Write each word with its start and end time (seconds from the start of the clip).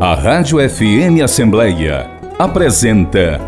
A 0.00 0.14
Rádio 0.14 0.58
FM 0.60 1.24
Assembleia 1.24 2.08
apresenta 2.38 3.40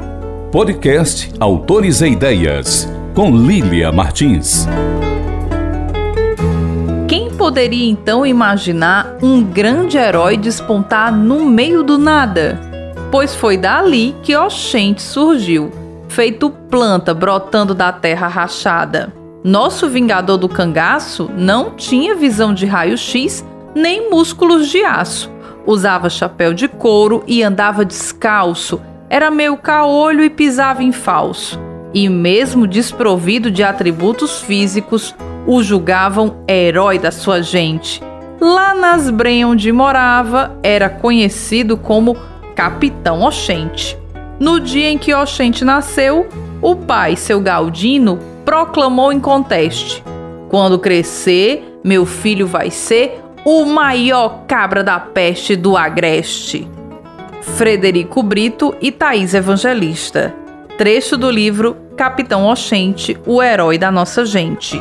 Podcast 0.50 1.30
Autores 1.38 2.00
e 2.00 2.08
Ideias, 2.08 2.92
com 3.14 3.30
Lília 3.36 3.92
Martins. 3.92 4.66
Quem 7.06 7.30
poderia 7.30 7.88
então 7.88 8.26
imaginar 8.26 9.16
um 9.22 9.44
grande 9.44 9.96
herói 9.96 10.36
despontar 10.36 11.14
no 11.14 11.44
meio 11.44 11.84
do 11.84 11.96
nada? 11.96 12.58
Pois 13.12 13.32
foi 13.32 13.56
dali 13.56 14.16
que 14.20 14.36
Oxente 14.36 15.02
surgiu, 15.02 15.70
feito 16.08 16.50
planta 16.50 17.14
brotando 17.14 17.76
da 17.76 17.92
terra 17.92 18.26
rachada. 18.26 19.12
Nosso 19.44 19.88
vingador 19.88 20.36
do 20.36 20.48
cangaço 20.48 21.30
não 21.32 21.76
tinha 21.76 22.16
visão 22.16 22.52
de 22.52 22.66
raio-x 22.66 23.46
nem 23.72 24.10
músculos 24.10 24.68
de 24.68 24.82
aço 24.82 25.30
Usava 25.70 26.10
chapéu 26.10 26.52
de 26.52 26.66
couro 26.66 27.22
e 27.28 27.44
andava 27.44 27.84
descalço, 27.84 28.82
era 29.08 29.30
meio 29.30 29.56
caolho 29.56 30.24
e 30.24 30.28
pisava 30.28 30.82
em 30.82 30.90
falso. 30.90 31.60
E 31.94 32.08
mesmo 32.08 32.66
desprovido 32.66 33.52
de 33.52 33.62
atributos 33.62 34.40
físicos, 34.40 35.14
o 35.46 35.62
julgavam 35.62 36.38
herói 36.48 36.98
da 36.98 37.12
sua 37.12 37.40
gente. 37.40 38.02
Lá 38.40 38.74
nas 38.74 39.10
Brenhas 39.10 39.50
onde 39.50 39.70
morava, 39.70 40.58
era 40.60 40.88
conhecido 40.88 41.76
como 41.76 42.16
Capitão 42.56 43.22
Oxente. 43.22 43.96
No 44.40 44.58
dia 44.58 44.90
em 44.90 44.98
que 44.98 45.14
Oxente 45.14 45.64
nasceu, 45.64 46.28
o 46.60 46.74
pai, 46.74 47.14
seu 47.14 47.40
Galdino, 47.40 48.18
proclamou 48.44 49.12
em 49.12 49.20
conteste: 49.20 50.02
Quando 50.48 50.80
crescer, 50.80 51.78
meu 51.84 52.04
filho 52.04 52.48
vai 52.48 52.72
ser 52.72 53.22
o 53.44 53.64
maior 53.64 54.44
cabra 54.46 54.84
da 54.84 55.00
peste 55.00 55.56
do 55.56 55.76
Agreste. 55.76 56.68
Frederico 57.56 58.22
Brito 58.22 58.74
e 58.80 58.92
Thaís 58.92 59.32
Evangelista. 59.32 60.34
Trecho 60.76 61.16
do 61.16 61.30
livro 61.30 61.76
Capitão 61.96 62.46
Oxente, 62.46 63.18
o 63.26 63.42
herói 63.42 63.78
da 63.78 63.90
nossa 63.90 64.24
gente. 64.26 64.80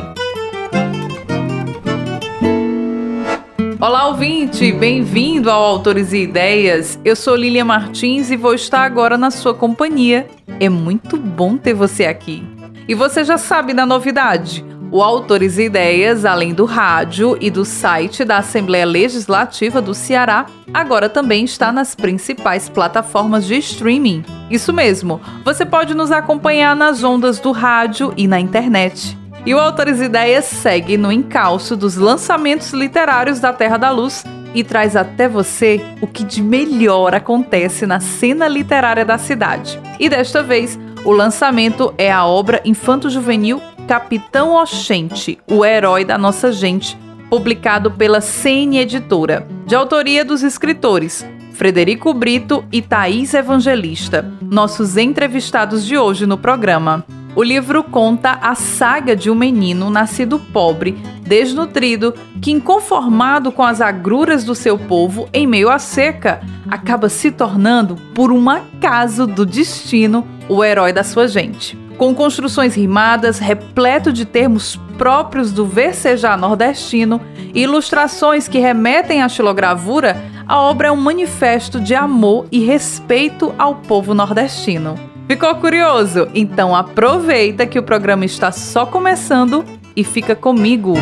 Olá, 3.80 4.08
ouvinte! 4.08 4.72
Bem-vindo 4.72 5.50
ao 5.50 5.62
Autores 5.62 6.12
e 6.12 6.18
Ideias. 6.18 6.98
Eu 7.02 7.16
sou 7.16 7.34
Lília 7.34 7.64
Martins 7.64 8.30
e 8.30 8.36
vou 8.36 8.52
estar 8.52 8.82
agora 8.82 9.16
na 9.16 9.30
sua 9.30 9.54
companhia. 9.54 10.26
É 10.58 10.68
muito 10.68 11.16
bom 11.16 11.56
ter 11.56 11.72
você 11.72 12.04
aqui. 12.04 12.46
E 12.86 12.94
você 12.94 13.24
já 13.24 13.38
sabe 13.38 13.72
da 13.72 13.86
novidade. 13.86 14.69
O 14.92 15.04
Autores 15.04 15.56
e 15.56 15.66
Ideias, 15.66 16.24
além 16.24 16.52
do 16.52 16.64
rádio 16.64 17.38
e 17.40 17.48
do 17.48 17.64
site 17.64 18.24
da 18.24 18.38
Assembleia 18.38 18.84
Legislativa 18.84 19.80
do 19.80 19.94
Ceará, 19.94 20.46
agora 20.74 21.08
também 21.08 21.44
está 21.44 21.70
nas 21.70 21.94
principais 21.94 22.68
plataformas 22.68 23.46
de 23.46 23.56
streaming. 23.56 24.24
Isso 24.50 24.72
mesmo, 24.72 25.20
você 25.44 25.64
pode 25.64 25.94
nos 25.94 26.10
acompanhar 26.10 26.74
nas 26.74 27.04
ondas 27.04 27.38
do 27.38 27.52
rádio 27.52 28.12
e 28.16 28.26
na 28.26 28.40
internet. 28.40 29.16
E 29.46 29.54
o 29.54 29.60
Autores 29.60 30.00
e 30.00 30.04
Ideias 30.06 30.46
segue 30.46 30.96
no 30.96 31.12
encalço 31.12 31.76
dos 31.76 31.94
lançamentos 31.94 32.72
literários 32.72 33.38
da 33.38 33.52
Terra 33.52 33.76
da 33.76 33.90
Luz 33.90 34.24
e 34.52 34.64
traz 34.64 34.96
até 34.96 35.28
você 35.28 35.80
o 36.00 36.06
que 36.08 36.24
de 36.24 36.42
melhor 36.42 37.14
acontece 37.14 37.86
na 37.86 38.00
cena 38.00 38.48
literária 38.48 39.04
da 39.04 39.18
cidade. 39.18 39.78
E 40.00 40.08
desta 40.08 40.42
vez, 40.42 40.76
o 41.04 41.12
lançamento 41.12 41.94
é 41.96 42.12
a 42.12 42.26
obra 42.26 42.60
infanto-juvenil 42.64 43.62
Capitão 43.90 44.54
Oxente, 44.54 45.36
o 45.48 45.64
herói 45.64 46.04
da 46.04 46.16
nossa 46.16 46.52
gente, 46.52 46.96
publicado 47.28 47.90
pela 47.90 48.20
CN 48.20 48.78
Editora, 48.78 49.48
de 49.66 49.74
autoria 49.74 50.24
dos 50.24 50.44
escritores 50.44 51.26
Frederico 51.54 52.14
Brito 52.14 52.64
e 52.70 52.80
Thaís 52.80 53.34
Evangelista, 53.34 54.32
nossos 54.40 54.96
entrevistados 54.96 55.84
de 55.84 55.98
hoje 55.98 56.24
no 56.24 56.38
programa. 56.38 57.04
O 57.34 57.42
livro 57.42 57.82
conta 57.82 58.38
a 58.40 58.54
saga 58.54 59.16
de 59.16 59.28
um 59.28 59.34
menino 59.34 59.90
nascido 59.90 60.38
pobre, 60.38 60.92
desnutrido, 61.22 62.14
que, 62.40 62.52
inconformado 62.52 63.50
com 63.50 63.64
as 63.64 63.80
agruras 63.80 64.44
do 64.44 64.54
seu 64.54 64.78
povo 64.78 65.28
em 65.32 65.48
meio 65.48 65.68
à 65.68 65.80
seca, 65.80 66.40
acaba 66.70 67.08
se 67.08 67.32
tornando, 67.32 67.96
por 68.14 68.30
um 68.30 68.48
acaso 68.48 69.26
do 69.26 69.44
destino, 69.44 70.24
o 70.48 70.62
herói 70.62 70.92
da 70.92 71.02
sua 71.02 71.26
gente 71.26 71.89
com 72.00 72.14
construções 72.14 72.74
rimadas, 72.74 73.38
repleto 73.38 74.10
de 74.10 74.24
termos 74.24 74.74
próprios 74.96 75.52
do 75.52 75.66
versejar 75.66 76.38
nordestino 76.38 77.20
e 77.52 77.60
ilustrações 77.60 78.48
que 78.48 78.58
remetem 78.58 79.20
à 79.20 79.28
xilogravura, 79.28 80.16
a 80.48 80.58
obra 80.58 80.88
é 80.88 80.90
um 80.90 80.96
manifesto 80.96 81.78
de 81.78 81.94
amor 81.94 82.46
e 82.50 82.64
respeito 82.64 83.54
ao 83.58 83.74
povo 83.74 84.14
nordestino. 84.14 84.94
Ficou 85.28 85.54
curioso? 85.56 86.26
Então 86.34 86.74
aproveita 86.74 87.66
que 87.66 87.78
o 87.78 87.82
programa 87.82 88.24
está 88.24 88.50
só 88.50 88.86
começando 88.86 89.62
e 89.94 90.02
fica 90.02 90.34
comigo. 90.34 90.94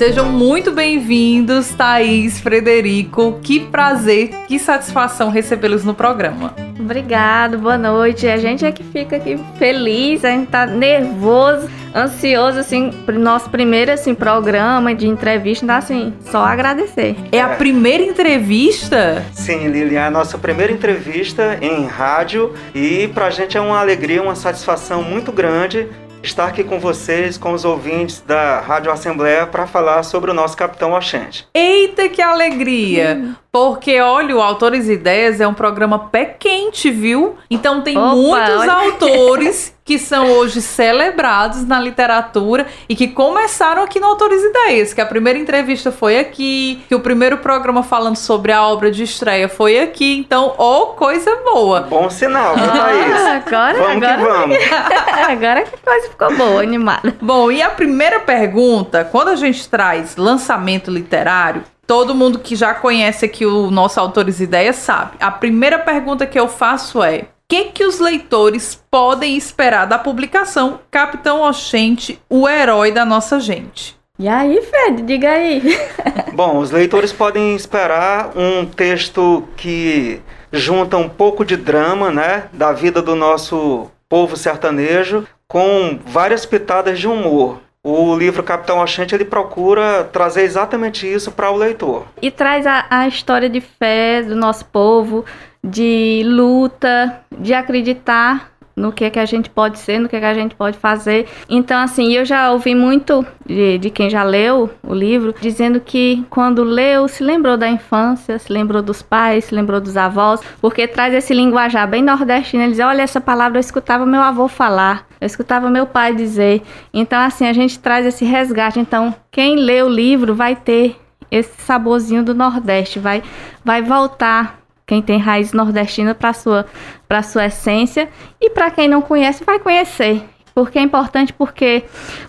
Sejam 0.00 0.32
muito 0.32 0.72
bem-vindos, 0.72 1.74
Thaís, 1.74 2.40
Frederico. 2.40 3.38
Que 3.42 3.60
prazer, 3.60 4.30
que 4.48 4.58
satisfação 4.58 5.28
recebê-los 5.28 5.84
no 5.84 5.92
programa. 5.92 6.54
Obrigado, 6.78 7.58
boa 7.58 7.76
noite. 7.76 8.26
A 8.26 8.38
gente 8.38 8.64
é 8.64 8.72
que 8.72 8.82
fica 8.82 9.16
aqui 9.16 9.38
feliz, 9.58 10.24
a 10.24 10.30
gente 10.30 10.46
tá 10.46 10.64
nervoso, 10.64 11.68
ansioso, 11.94 12.60
assim, 12.60 12.90
pro 13.04 13.18
nosso 13.18 13.50
primeiro, 13.50 13.92
assim, 13.92 14.14
programa 14.14 14.94
de 14.94 15.06
entrevista, 15.06 15.66
então, 15.66 15.76
assim, 15.76 16.14
só 16.30 16.46
agradecer. 16.46 17.14
É 17.30 17.42
a 17.42 17.50
primeira 17.50 18.02
entrevista? 18.02 19.22
Sim, 19.34 19.68
Lilian, 19.68 20.00
é 20.00 20.06
a 20.06 20.10
nossa 20.10 20.38
primeira 20.38 20.72
entrevista 20.72 21.58
em 21.60 21.84
rádio 21.84 22.54
e 22.74 23.08
pra 23.08 23.28
gente 23.28 23.58
é 23.58 23.60
uma 23.60 23.78
alegria, 23.78 24.22
uma 24.22 24.34
satisfação 24.34 25.02
muito 25.02 25.30
grande 25.30 25.86
estar 26.22 26.46
aqui 26.46 26.62
com 26.64 26.78
vocês, 26.78 27.38
com 27.38 27.52
os 27.52 27.64
ouvintes 27.64 28.20
da 28.20 28.60
Rádio 28.60 28.92
Assembleia, 28.92 29.46
para 29.46 29.66
falar 29.66 30.02
sobre 30.02 30.30
o 30.30 30.34
nosso 30.34 30.56
Capitão 30.56 30.92
Oxente. 30.92 31.46
Eita, 31.54 32.08
que 32.08 32.22
alegria! 32.22 33.18
Hum. 33.20 33.34
Porque, 33.52 34.00
olha, 34.00 34.36
o 34.36 34.40
Autores 34.40 34.88
e 34.88 34.92
Ideias 34.92 35.40
é 35.40 35.46
um 35.46 35.54
programa 35.54 35.98
pé 35.98 36.24
quente, 36.24 36.88
viu? 36.88 37.36
Então 37.50 37.80
tem 37.80 37.98
Opa, 37.98 38.14
muitos 38.14 38.60
olha. 38.60 38.72
autores 38.72 39.74
que 39.84 39.98
são 39.98 40.30
hoje 40.30 40.62
celebrados 40.62 41.66
na 41.66 41.80
literatura 41.80 42.64
e 42.88 42.94
que 42.94 43.08
começaram 43.08 43.82
aqui 43.82 43.98
no 43.98 44.06
Autores 44.06 44.40
e 44.40 44.50
Ideias, 44.50 44.94
que 44.94 45.00
a 45.00 45.06
primeira 45.06 45.36
entrevista 45.36 45.90
foi 45.90 46.20
aqui, 46.20 46.80
que 46.88 46.94
o 46.94 47.00
primeiro 47.00 47.38
programa 47.38 47.82
falando 47.82 48.14
sobre 48.14 48.52
a 48.52 48.62
obra 48.62 48.88
de 48.88 49.02
estreia 49.02 49.48
foi 49.48 49.80
aqui. 49.80 50.16
Então, 50.16 50.54
ô, 50.56 50.82
oh, 50.82 50.86
coisa 50.88 51.34
boa. 51.44 51.80
Bom 51.80 52.08
sinal, 52.08 52.54
viu, 52.54 52.70
Thaís? 52.70 53.14
Ah, 53.14 53.42
agora, 53.44 53.78
vamos 53.78 54.04
agora, 54.04 54.16
que 54.16 54.22
vamos. 54.22 54.58
agora 55.28 55.62
que 55.64 55.74
a 55.74 55.90
coisa 55.90 56.08
ficou 56.08 56.36
boa, 56.36 56.62
animada. 56.62 57.16
Bom, 57.20 57.50
e 57.50 57.60
a 57.60 57.70
primeira 57.70 58.20
pergunta, 58.20 59.04
quando 59.10 59.30
a 59.30 59.36
gente 59.36 59.68
traz 59.68 60.14
lançamento 60.14 60.88
literário, 60.88 61.64
todo 61.90 62.14
mundo 62.14 62.38
que 62.38 62.54
já 62.54 62.72
conhece 62.72 63.24
aqui 63.24 63.44
o 63.44 63.68
nosso 63.68 63.98
Autores 63.98 64.38
Ideias 64.38 64.76
sabe. 64.76 65.16
A 65.18 65.28
primeira 65.28 65.76
pergunta 65.76 66.24
que 66.24 66.38
eu 66.38 66.46
faço 66.46 67.02
é: 67.02 67.22
o 67.22 67.26
que, 67.48 67.64
que 67.64 67.84
os 67.84 67.98
leitores 67.98 68.80
podem 68.88 69.36
esperar 69.36 69.86
da 69.86 69.98
publicação 69.98 70.78
Capitão 70.88 71.42
Oxente, 71.42 72.22
o 72.30 72.48
herói 72.48 72.92
da 72.92 73.04
nossa 73.04 73.40
gente? 73.40 73.98
E 74.20 74.28
aí, 74.28 74.62
Fred, 74.62 75.02
diga 75.02 75.30
aí. 75.30 75.76
Bom, 76.32 76.58
os 76.58 76.70
leitores 76.70 77.12
podem 77.12 77.56
esperar 77.56 78.38
um 78.38 78.64
texto 78.64 79.42
que 79.56 80.20
junta 80.52 80.96
um 80.96 81.08
pouco 81.08 81.44
de 81.44 81.56
drama, 81.56 82.08
né, 82.12 82.44
da 82.52 82.70
vida 82.70 83.02
do 83.02 83.16
nosso 83.16 83.90
povo 84.08 84.36
sertanejo, 84.36 85.26
com 85.48 85.98
várias 86.06 86.46
pitadas 86.46 87.00
de 87.00 87.08
humor. 87.08 87.58
O 87.82 88.14
livro 88.14 88.42
Capitão 88.42 88.78
Oxente 88.78 89.14
ele 89.14 89.24
procura 89.24 90.04
trazer 90.04 90.42
exatamente 90.42 91.10
isso 91.10 91.32
para 91.32 91.50
o 91.50 91.56
leitor. 91.56 92.04
E 92.20 92.30
traz 92.30 92.66
a, 92.66 92.84
a 92.90 93.08
história 93.08 93.48
de 93.48 93.62
fé 93.62 94.22
do 94.22 94.36
nosso 94.36 94.66
povo, 94.66 95.24
de 95.64 96.22
luta, 96.26 97.22
de 97.38 97.54
acreditar 97.54 98.50
no 98.76 98.92
que 98.92 99.04
é 99.04 99.10
que 99.10 99.18
a 99.18 99.24
gente 99.24 99.48
pode 99.48 99.78
ser, 99.78 99.98
no 99.98 100.10
que 100.10 100.16
é 100.16 100.20
que 100.20 100.26
a 100.26 100.34
gente 100.34 100.54
pode 100.54 100.76
fazer. 100.76 101.26
Então, 101.48 101.80
assim, 101.80 102.12
eu 102.12 102.24
já 102.24 102.52
ouvi 102.52 102.74
muito 102.74 103.24
de, 103.46 103.78
de 103.78 103.88
quem 103.88 104.10
já 104.10 104.22
leu 104.22 104.68
o 104.82 104.92
livro, 104.92 105.34
dizendo 105.40 105.80
que 105.80 106.22
quando 106.28 106.62
leu, 106.62 107.08
se 107.08 107.22
lembrou 107.24 107.56
da 107.56 107.68
infância, 107.68 108.38
se 108.38 108.52
lembrou 108.52 108.82
dos 108.82 109.00
pais, 109.00 109.46
se 109.46 109.54
lembrou 109.54 109.80
dos 109.80 109.96
avós, 109.96 110.40
porque 110.60 110.86
traz 110.86 111.14
esse 111.14 111.32
linguajar 111.32 111.88
bem 111.88 112.02
nordestino. 112.02 112.62
Ele 112.62 112.72
diz, 112.72 112.80
olha, 112.80 113.00
essa 113.00 113.22
palavra 113.22 113.56
eu 113.56 113.60
escutava 113.60 114.04
meu 114.04 114.20
avô 114.20 114.48
falar, 114.48 115.06
eu 115.20 115.26
escutava 115.26 115.68
meu 115.68 115.86
pai 115.86 116.14
dizer. 116.14 116.62
Então, 116.92 117.20
assim, 117.20 117.46
a 117.46 117.52
gente 117.52 117.78
traz 117.78 118.06
esse 118.06 118.24
resgate. 118.24 118.80
Então, 118.80 119.14
quem 119.30 119.56
lê 119.56 119.82
o 119.82 119.88
livro 119.88 120.34
vai 120.34 120.56
ter 120.56 120.96
esse 121.30 121.60
saborzinho 121.62 122.24
do 122.24 122.34
Nordeste, 122.34 122.98
vai, 122.98 123.22
vai 123.64 123.82
voltar 123.82 124.60
quem 124.86 125.00
tem 125.00 125.20
raiz 125.20 125.52
nordestina 125.52 126.16
para 126.16 126.32
sua 126.32 126.66
para 127.06 127.22
sua 127.22 127.46
essência 127.46 128.08
e 128.40 128.50
para 128.50 128.72
quem 128.72 128.88
não 128.88 129.00
conhece 129.00 129.44
vai 129.44 129.60
conhecer. 129.60 130.24
Porque 130.52 130.80
é 130.80 130.82
importante 130.82 131.32
porque 131.32 131.84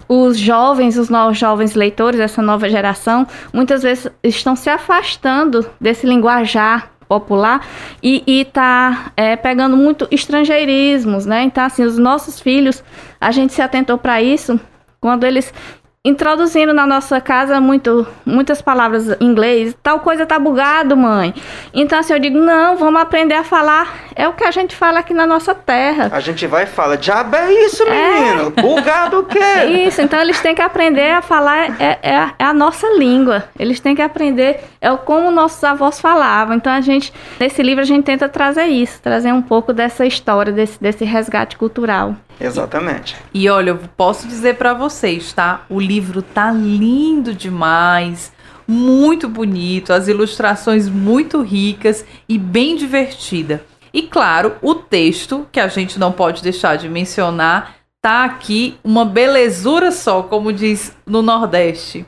os 0.08 0.38
jovens, 0.38 0.96
os 0.96 1.10
novos 1.10 1.40
jovens 1.40 1.74
leitores, 1.74 2.20
essa 2.20 2.40
nova 2.40 2.70
geração, 2.70 3.26
muitas 3.52 3.82
vezes 3.82 4.08
estão 4.24 4.56
se 4.56 4.70
afastando 4.70 5.68
desse 5.80 6.06
linguajar 6.06 6.91
popular 7.12 7.68
e 8.02 8.24
está 8.26 9.12
é, 9.18 9.36
pegando 9.36 9.76
muito 9.76 10.08
estrangeirismos, 10.10 11.26
né? 11.26 11.44
Então, 11.44 11.66
assim, 11.66 11.84
os 11.84 11.98
nossos 11.98 12.40
filhos, 12.40 12.82
a 13.20 13.32
gente 13.32 13.52
se 13.52 13.62
atentou 13.62 13.98
para 13.98 14.22
isso 14.22 14.58
quando 15.02 15.26
eles 15.26 15.54
introduzindo 16.04 16.74
na 16.74 16.88
nossa 16.88 17.22
casa 17.22 17.62
muito, 17.62 18.08
muitas 18.26 18.60
palavras 18.60 19.10
em 19.22 19.26
inglês. 19.26 19.76
Tal 19.84 20.00
coisa 20.00 20.26
tá 20.26 20.40
bugado, 20.40 20.98
mãe. 20.98 21.34
Então, 21.74 22.00
assim, 22.00 22.14
eu 22.14 22.20
digo, 22.20 22.40
não, 22.40 22.76
vamos 22.76 23.00
aprender 23.00 23.36
a 23.36 23.44
falar. 23.44 24.10
É 24.16 24.28
o 24.28 24.34
que 24.34 24.44
a 24.44 24.50
gente 24.50 24.76
fala 24.76 25.00
aqui 25.00 25.14
na 25.14 25.28
nossa 25.28 25.54
terra. 25.54 26.10
A 26.12 26.20
gente 26.20 26.48
vai 26.48 26.64
e 26.64 26.68
fala, 26.68 26.98
diabo 26.98 27.36
é 27.36 27.54
isso, 27.66 27.84
menino? 27.86 28.54
É. 28.56 28.62
Bugado 28.62 29.20
o 29.20 29.26
quê? 29.26 29.40
Isso, 29.88 30.02
então 30.02 30.20
eles 30.20 30.40
têm 30.42 30.54
que 30.54 30.62
aprender 30.62 31.12
a 31.12 31.22
falar, 31.22 31.82
é, 31.82 32.00
é, 32.02 32.32
é, 32.40 32.44
a 32.44 32.54
nossa 32.54 32.88
língua. 32.98 33.46
Eles 33.58 33.80
têm 33.80 33.96
que 33.96 34.02
aprender, 34.02 34.60
é 34.80 34.90
como 34.98 35.32
nossos 35.32 35.64
avós 35.64 36.00
falavam. 36.00 36.56
Então, 36.56 36.72
a 36.74 36.82
gente, 36.82 37.14
nesse 37.40 37.62
livro, 37.62 37.82
a 37.82 37.86
gente 37.86 38.04
tenta 38.04 38.28
trazer 38.28 38.66
isso, 38.66 39.02
trazer 39.02 39.32
um 39.32 39.42
pouco 39.42 39.72
dessa 39.72 40.06
história, 40.06 40.52
desse, 40.52 40.82
desse 40.82 41.06
resgate 41.06 41.58
cultural. 41.58 42.16
Exatamente. 42.42 43.16
E 43.34 43.48
olha, 43.48 43.72
eu 43.72 43.80
posso 43.96 44.28
dizer 44.28 44.56
para 44.56 44.74
vocês, 44.74 45.32
tá? 45.32 45.62
O 45.70 45.80
livro 45.92 46.22
tá 46.22 46.54
lindo 46.54 47.36
demais, 47.36 48.32
muito 48.66 49.28
bonito, 49.28 49.92
as 49.92 50.08
ilustrações 50.08 50.88
muito 50.88 51.42
ricas 51.42 52.06
e 52.30 52.38
bem 52.38 52.78
divertida. 52.78 53.66
E 53.94 54.04
claro, 54.04 54.56
o 54.62 54.74
texto, 54.74 55.46
que 55.52 55.60
a 55.60 55.68
gente 55.68 56.00
não 56.00 56.14
pode 56.14 56.42
deixar 56.42 56.78
de 56.78 56.88
mencionar, 56.88 57.76
tá 58.02 58.24
aqui 58.24 58.78
uma 58.82 59.04
belezura 59.04 59.92
só, 59.92 60.24
como 60.24 60.54
diz 60.54 60.96
no 61.06 61.22
Nordeste. 61.22 62.06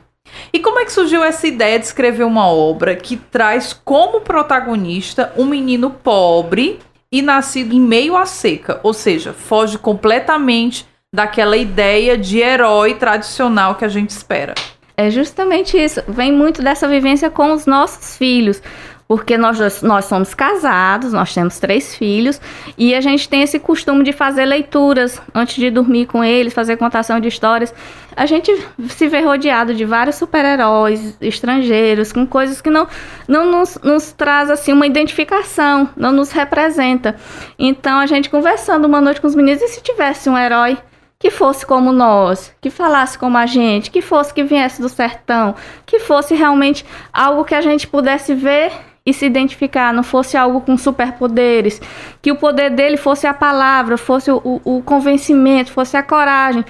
E 0.50 0.58
como 0.60 0.78
é 0.78 0.86
que 0.86 0.92
surgiu 0.92 1.22
essa 1.22 1.46
ideia 1.46 1.78
de 1.78 1.84
escrever 1.84 2.24
uma 2.24 2.48
obra 2.48 2.96
que 2.96 3.18
traz 3.18 3.74
como 3.84 4.22
protagonista 4.22 5.30
um 5.36 5.44
menino 5.44 5.90
pobre 5.90 6.78
e 7.12 7.20
nascido 7.20 7.74
em 7.74 7.80
meio 7.80 8.16
à 8.16 8.24
seca, 8.24 8.80
ou 8.82 8.94
seja, 8.94 9.34
foge 9.34 9.76
completamente 9.76 10.86
daquela 11.14 11.56
ideia 11.56 12.18
de 12.18 12.40
herói 12.40 12.94
tradicional 12.94 13.76
que 13.76 13.84
a 13.84 13.88
gente 13.88 14.10
espera. 14.10 14.52
É 14.96 15.10
justamente 15.10 15.78
isso. 15.78 16.02
Vem 16.08 16.32
muito 16.32 16.60
dessa 16.60 16.88
vivência 16.88 17.30
com 17.30 17.52
os 17.52 17.66
nossos 17.66 18.18
filhos. 18.18 18.60
Porque 19.06 19.36
nós, 19.36 19.82
nós 19.82 20.06
somos 20.06 20.32
casados, 20.32 21.12
nós 21.12 21.32
temos 21.32 21.60
três 21.60 21.94
filhos 21.94 22.40
e 22.76 22.94
a 22.94 23.02
gente 23.02 23.28
tem 23.28 23.42
esse 23.42 23.58
costume 23.58 24.02
de 24.02 24.14
fazer 24.14 24.46
leituras 24.46 25.20
antes 25.34 25.56
de 25.56 25.70
dormir 25.70 26.06
com 26.06 26.24
eles, 26.24 26.54
fazer 26.54 26.78
contação 26.78 27.20
de 27.20 27.28
histórias. 27.28 27.72
A 28.16 28.24
gente 28.24 28.50
se 28.88 29.06
vê 29.06 29.20
rodeado 29.20 29.74
de 29.74 29.84
vários 29.84 30.16
super-heróis 30.16 31.18
estrangeiros, 31.20 32.12
com 32.12 32.26
coisas 32.26 32.62
que 32.62 32.70
não, 32.70 32.88
não 33.28 33.50
nos, 33.50 33.78
nos 33.84 34.10
traz 34.10 34.50
assim 34.50 34.72
uma 34.72 34.86
identificação, 34.86 35.90
não 35.94 36.10
nos 36.10 36.32
representa. 36.32 37.14
Então 37.58 37.98
a 37.98 38.06
gente 38.06 38.30
conversando 38.30 38.86
uma 38.86 39.02
noite 39.02 39.20
com 39.20 39.26
os 39.26 39.34
meninos, 39.34 39.60
e 39.62 39.68
se 39.68 39.82
tivesse 39.82 40.30
um 40.30 40.38
herói 40.38 40.78
que 41.24 41.30
fosse 41.30 41.64
como 41.64 41.90
nós, 41.90 42.54
que 42.60 42.68
falasse 42.68 43.18
como 43.18 43.38
a 43.38 43.46
gente, 43.46 43.90
que 43.90 44.02
fosse 44.02 44.34
que 44.34 44.44
viesse 44.44 44.82
do 44.82 44.90
sertão, 44.90 45.54
que 45.86 45.98
fosse 45.98 46.34
realmente 46.34 46.84
algo 47.10 47.46
que 47.46 47.54
a 47.54 47.62
gente 47.62 47.86
pudesse 47.86 48.34
ver 48.34 48.70
e 49.06 49.10
se 49.14 49.24
identificar, 49.24 49.90
não 49.94 50.02
fosse 50.02 50.36
algo 50.36 50.60
com 50.60 50.76
superpoderes, 50.76 51.80
que 52.20 52.30
o 52.30 52.36
poder 52.36 52.68
dele 52.68 52.98
fosse 52.98 53.26
a 53.26 53.32
palavra, 53.32 53.96
fosse 53.96 54.30
o, 54.30 54.60
o, 54.62 54.82
convencimento, 54.82 55.72
fosse 55.72 55.96
a 55.96 56.02
coragem, 56.02 56.62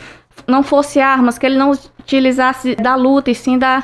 não 0.46 0.62
fosse 0.62 1.00
armas, 1.00 1.36
que 1.36 1.46
ele 1.46 1.58
não 1.58 1.72
utilizasse 1.72 2.76
da 2.76 2.94
luta 2.94 3.32
e 3.32 3.34
sim 3.34 3.58
da, 3.58 3.82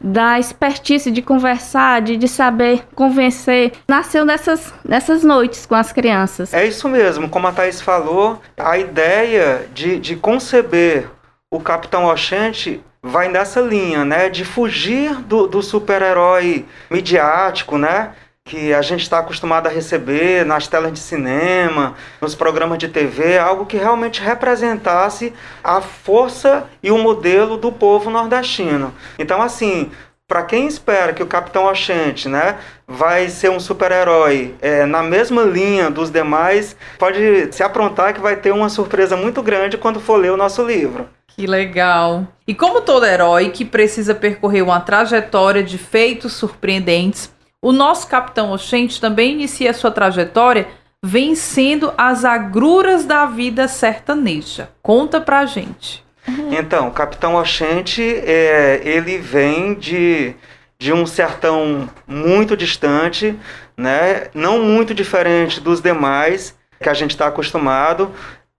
da 0.00 0.38
expertise 0.38 1.10
de 1.10 1.22
conversar, 1.22 2.02
de, 2.02 2.16
de 2.16 2.28
saber 2.28 2.84
convencer. 2.94 3.72
Nasceu 3.86 4.24
nessas, 4.24 4.72
nessas 4.84 5.22
noites 5.22 5.66
com 5.66 5.74
as 5.74 5.92
crianças. 5.92 6.52
É 6.54 6.66
isso 6.66 6.88
mesmo, 6.88 7.28
como 7.28 7.46
a 7.46 7.52
Thaís 7.52 7.80
falou, 7.80 8.40
a 8.56 8.78
ideia 8.78 9.66
de, 9.74 9.98
de 9.98 10.16
conceber 10.16 11.08
o 11.50 11.60
Capitão 11.60 12.06
Oxente 12.06 12.80
vai 13.02 13.28
nessa 13.28 13.60
linha, 13.60 14.04
né, 14.04 14.28
de 14.28 14.44
fugir 14.44 15.14
do, 15.22 15.46
do 15.46 15.62
super-herói 15.62 16.66
midiático, 16.90 17.78
né, 17.78 18.12
que 18.48 18.72
a 18.72 18.80
gente 18.80 19.02
está 19.02 19.18
acostumado 19.18 19.66
a 19.66 19.70
receber 19.70 20.44
nas 20.44 20.66
telas 20.66 20.90
de 20.90 20.98
cinema, 20.98 21.94
nos 22.18 22.34
programas 22.34 22.78
de 22.78 22.88
TV, 22.88 23.38
algo 23.38 23.66
que 23.66 23.76
realmente 23.76 24.22
representasse 24.22 25.34
a 25.62 25.82
força 25.82 26.66
e 26.82 26.90
o 26.90 26.96
modelo 26.96 27.58
do 27.58 27.70
povo 27.70 28.08
nordestino. 28.08 28.94
Então, 29.18 29.42
assim, 29.42 29.90
para 30.26 30.42
quem 30.44 30.66
espera 30.66 31.12
que 31.12 31.22
o 31.22 31.26
Capitão 31.26 31.66
Oxente, 31.66 32.26
né, 32.28 32.56
vai 32.86 33.28
ser 33.28 33.50
um 33.50 33.60
super-herói 33.60 34.54
é, 34.62 34.86
na 34.86 35.02
mesma 35.02 35.42
linha 35.42 35.90
dos 35.90 36.10
demais, 36.10 36.74
pode 36.98 37.52
se 37.52 37.62
aprontar 37.62 38.14
que 38.14 38.20
vai 38.20 38.36
ter 38.36 38.50
uma 38.50 38.70
surpresa 38.70 39.14
muito 39.14 39.42
grande 39.42 39.76
quando 39.76 40.00
for 40.00 40.16
ler 40.16 40.32
o 40.32 40.36
nosso 40.36 40.66
livro. 40.66 41.06
Que 41.28 41.46
legal. 41.46 42.26
E 42.46 42.54
como 42.54 42.80
todo 42.80 43.06
herói 43.06 43.50
que 43.50 43.64
precisa 43.64 44.14
percorrer 44.14 44.62
uma 44.62 44.80
trajetória 44.80 45.62
de 45.62 45.78
feitos 45.78 46.32
surpreendentes, 46.32 47.30
o 47.62 47.72
nosso 47.72 48.06
Capitão 48.06 48.52
Oxente 48.52 49.00
também 49.00 49.32
inicia 49.32 49.72
sua 49.72 49.90
trajetória 49.90 50.68
vencendo 51.02 51.92
as 51.96 52.24
agruras 52.24 53.04
da 53.04 53.26
vida 53.26 53.68
sertaneja. 53.68 54.70
Conta 54.82 55.20
pra 55.20 55.46
gente. 55.46 56.04
Então, 56.50 56.88
o 56.88 56.92
Capitão 56.92 57.36
Oxente, 57.36 58.02
é, 58.02 58.80
ele 58.84 59.16
vem 59.18 59.74
de, 59.74 60.34
de 60.78 60.92
um 60.92 61.06
sertão 61.06 61.88
muito 62.06 62.56
distante, 62.56 63.34
né? 63.76 64.26
não 64.34 64.60
muito 64.60 64.92
diferente 64.94 65.60
dos 65.60 65.80
demais 65.80 66.54
que 66.80 66.88
a 66.88 66.94
gente 66.94 67.12
está 67.12 67.28
acostumado. 67.28 68.12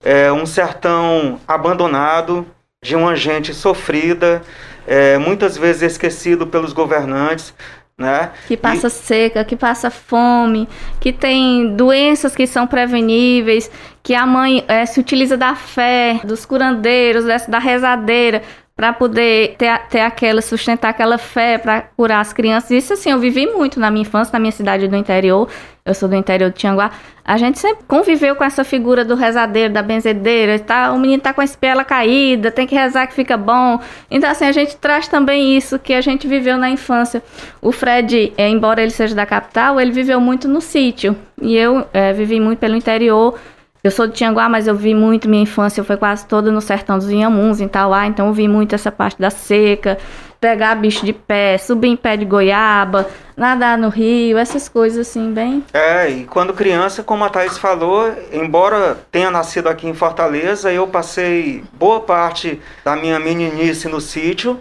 É 0.04 0.32
um 0.32 0.46
sertão 0.46 1.40
abandonado, 1.48 2.48
de 2.82 2.96
uma 2.96 3.16
gente 3.16 3.54
sofrida, 3.54 4.42
é, 4.88 5.18
muitas 5.18 5.58
vezes 5.58 5.84
esquecido 5.84 6.48
pelos 6.48 6.74
governantes. 6.74 7.54
Né? 8.00 8.32
Que 8.48 8.56
passa 8.56 8.88
e... 8.88 8.90
seca, 8.90 9.44
que 9.44 9.58
passa 9.58 9.92
fome, 9.92 10.70
que 11.02 11.12
tem 11.12 11.76
doenças 11.76 12.34
que 12.34 12.48
são 12.48 12.66
preveníveis, 12.66 13.70
que 14.02 14.16
a 14.16 14.26
mãe 14.26 14.64
é, 14.70 14.86
se 14.86 15.02
utiliza 15.02 15.36
da 15.36 15.54
fé, 15.54 16.22
dos 16.24 16.46
curandeiros, 16.46 17.26
dessa, 17.26 17.52
da 17.52 17.60
rezadeira, 17.60 18.42
para 18.74 18.94
poder 18.94 19.56
ter, 19.58 19.78
ter 19.90 20.00
aquela, 20.00 20.42
sustentar 20.42 20.92
aquela 20.92 21.18
fé 21.18 21.58
para 21.58 21.82
curar 21.82 22.22
as 22.22 22.32
crianças. 22.32 22.72
Isso 22.72 22.94
assim, 22.94 23.12
eu 23.12 23.20
vivi 23.20 23.46
muito 23.46 23.78
na 23.78 23.92
minha 23.92 24.04
infância, 24.04 24.32
na 24.32 24.40
minha 24.40 24.54
cidade 24.54 24.88
do 24.88 24.96
interior. 24.96 25.50
Eu 25.90 25.96
sou 25.96 26.08
do 26.08 26.16
interior 26.16 26.52
de 26.52 26.58
Tianguá. 26.58 26.92
A 27.26 27.38
gente 27.38 27.60
sempre 27.60 27.84
conviveu 27.88 28.36
com 28.36 28.44
essa 28.44 28.64
figura 28.64 29.04
do 29.04 29.16
rezadeiro, 29.16 29.74
da 29.74 29.82
benzedeira. 29.82 30.58
Tá, 30.60 30.92
o 30.94 31.00
menino 31.00 31.22
tá 31.22 31.34
com 31.34 31.42
a 31.42 31.44
espela 31.44 31.84
caída, 31.84 32.52
tem 32.52 32.68
que 32.68 32.76
rezar 32.76 33.08
que 33.08 33.14
fica 33.14 33.36
bom. 33.36 33.80
Então, 34.10 34.30
assim, 34.30 34.46
a 34.46 34.52
gente 34.52 34.78
traz 34.78 35.08
também 35.08 35.58
isso 35.58 35.80
que 35.80 35.94
a 35.94 36.02
gente 36.02 36.28
viveu 36.28 36.58
na 36.58 36.70
infância. 36.70 37.24
O 37.62 37.72
Fred, 37.72 38.34
é, 38.38 38.48
embora 38.48 38.82
ele 38.82 38.92
seja 38.92 39.16
da 39.16 39.26
capital, 39.26 39.80
ele 39.80 39.92
viveu 39.92 40.22
muito 40.22 40.48
no 40.48 40.62
sítio. 40.62 41.16
E 41.42 41.56
eu 41.56 41.86
é, 41.92 42.14
vivi 42.14 42.40
muito 42.40 42.60
pelo 42.60 42.76
interior. 42.76 43.38
Eu 43.82 43.92
sou 43.92 44.08
de 44.08 44.14
Tianguá, 44.14 44.50
mas 44.50 44.68
eu 44.68 44.76
vi 44.76 44.94
muito 44.94 45.30
minha 45.30 45.44
infância, 45.44 45.84
foi 45.86 45.96
quase 45.96 46.26
toda 46.28 46.52
no 46.52 46.60
sertão 46.60 46.98
dos 46.98 47.10
Inhamuns, 47.10 47.62
em 47.62 47.68
Tauá, 47.68 48.08
então 48.08 48.28
eu 48.28 48.34
vi 48.34 48.46
muito 48.46 48.76
essa 48.76 48.92
parte 48.92 49.18
da 49.18 49.30
seca, 49.30 49.98
pegar 50.40 50.76
bicho 50.76 51.06
de 51.06 51.14
pé, 51.14 51.58
subir 51.58 51.90
em 51.90 51.98
pé 51.98 52.16
de 52.16 52.26
goiaba, 52.26 53.10
nadar 53.36 53.78
no 53.78 53.90
rio, 53.90 54.38
essas 54.38 54.70
coisas 54.70 55.08
assim, 55.08 55.34
bem. 55.34 55.64
É, 55.74 56.10
e 56.10 56.26
quando 56.26 56.54
criança, 56.54 57.04
como 57.04 57.24
a 57.24 57.30
Thaís 57.30 57.58
falou, 57.58 58.14
embora 58.32 58.98
tenha 59.12 59.30
nascido 59.30 59.68
aqui 59.68 59.88
em 59.88 59.94
Fortaleza, 59.94 60.72
eu 60.72 60.88
passei 60.88 61.64
boa 61.74 62.02
parte 62.02 62.60
da 62.84 62.96
minha 62.96 63.20
meninice 63.20 63.88
no 63.88 64.00
sítio 64.00 64.60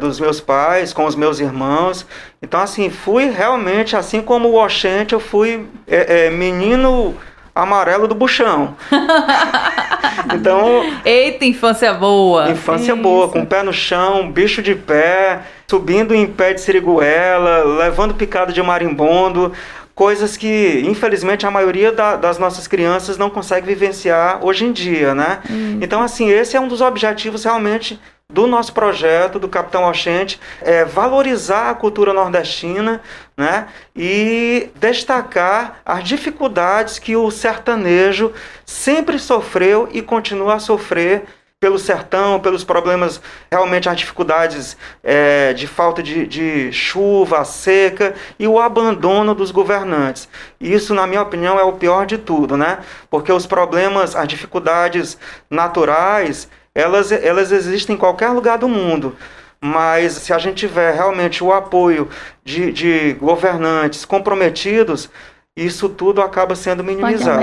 dos 0.00 0.18
meus 0.18 0.40
pais, 0.40 0.92
com 0.92 1.04
os 1.04 1.14
meus 1.14 1.38
irmãos. 1.38 2.06
Então, 2.42 2.60
assim, 2.60 2.88
fui 2.88 3.28
realmente, 3.28 3.94
assim 3.94 4.22
como 4.22 4.48
o 4.48 4.64
Oxente, 4.64 5.12
eu 5.12 5.20
fui 5.20 5.66
é, 5.86 6.26
é, 6.26 6.30
menino 6.30 7.14
amarelo 7.54 8.06
do 8.06 8.14
buchão. 8.14 8.74
então. 10.34 10.82
Eita, 11.04 11.44
infância 11.44 11.92
boa! 11.92 12.50
Infância 12.50 12.92
Isso. 12.92 13.02
boa, 13.02 13.28
com 13.28 13.42
o 13.42 13.46
pé 13.46 13.62
no 13.62 13.72
chão, 13.72 14.30
bicho 14.30 14.62
de 14.62 14.74
pé, 14.74 15.40
subindo 15.68 16.14
em 16.14 16.26
pé 16.26 16.54
de 16.54 16.60
siriguela, 16.60 17.64
levando 17.64 18.14
picada 18.14 18.52
de 18.52 18.62
marimbondo, 18.62 19.52
coisas 19.94 20.36
que, 20.36 20.82
infelizmente, 20.86 21.46
a 21.46 21.50
maioria 21.50 21.92
da, 21.92 22.16
das 22.16 22.38
nossas 22.38 22.66
crianças 22.66 23.18
não 23.18 23.28
consegue 23.28 23.66
vivenciar 23.66 24.44
hoje 24.44 24.64
em 24.64 24.72
dia, 24.72 25.14
né? 25.14 25.40
Hum. 25.50 25.78
Então, 25.82 26.02
assim, 26.02 26.30
esse 26.30 26.56
é 26.56 26.60
um 26.60 26.68
dos 26.68 26.80
objetivos 26.80 27.44
realmente 27.44 28.00
do 28.32 28.46
nosso 28.46 28.72
projeto, 28.72 29.38
do 29.38 29.48
Capitão 29.48 29.84
Oxente, 29.84 30.40
é 30.62 30.84
valorizar 30.84 31.70
a 31.70 31.74
cultura 31.74 32.12
nordestina 32.12 33.00
né, 33.40 33.68
e 33.96 34.68
destacar 34.74 35.80
as 35.82 36.04
dificuldades 36.04 36.98
que 36.98 37.16
o 37.16 37.30
sertanejo 37.30 38.34
sempre 38.66 39.18
sofreu 39.18 39.88
e 39.90 40.02
continua 40.02 40.56
a 40.56 40.58
sofrer 40.58 41.24
pelo 41.58 41.78
sertão, 41.78 42.38
pelos 42.38 42.64
problemas, 42.64 43.18
realmente 43.50 43.88
as 43.88 43.96
dificuldades 43.96 44.76
é, 45.02 45.54
de 45.54 45.66
falta 45.66 46.02
de, 46.02 46.26
de, 46.26 46.70
chuva, 46.70 47.42
seca 47.46 48.14
e 48.38 48.46
o 48.46 48.58
abandono 48.58 49.34
dos 49.34 49.50
governantes. 49.50 50.28
Isso, 50.60 50.94
na 50.94 51.06
minha 51.06 51.22
opinião, 51.22 51.58
é 51.58 51.62
o 51.62 51.72
pior 51.72 52.04
de 52.04 52.18
tudo, 52.18 52.58
né? 52.58 52.80
Porque 53.08 53.32
os 53.32 53.46
problemas, 53.46 54.14
as 54.14 54.28
dificuldades 54.28 55.16
naturais, 55.48 56.46
elas, 56.74 57.10
elas 57.10 57.52
existem 57.52 57.94
em 57.94 57.98
qualquer 57.98 58.28
lugar 58.28 58.58
do 58.58 58.68
mundo. 58.68 59.16
Mas 59.62 60.12
se 60.14 60.32
a 60.32 60.38
gente 60.38 60.56
tiver 60.56 60.94
realmente 60.94 61.44
o 61.44 61.52
apoio 61.52 62.08
de, 62.42 62.72
de 62.72 63.12
governantes 63.14 64.04
comprometidos, 64.04 65.10
isso 65.56 65.88
tudo 65.88 66.22
acaba 66.22 66.54
sendo 66.54 66.82
minimizado. 66.82 67.40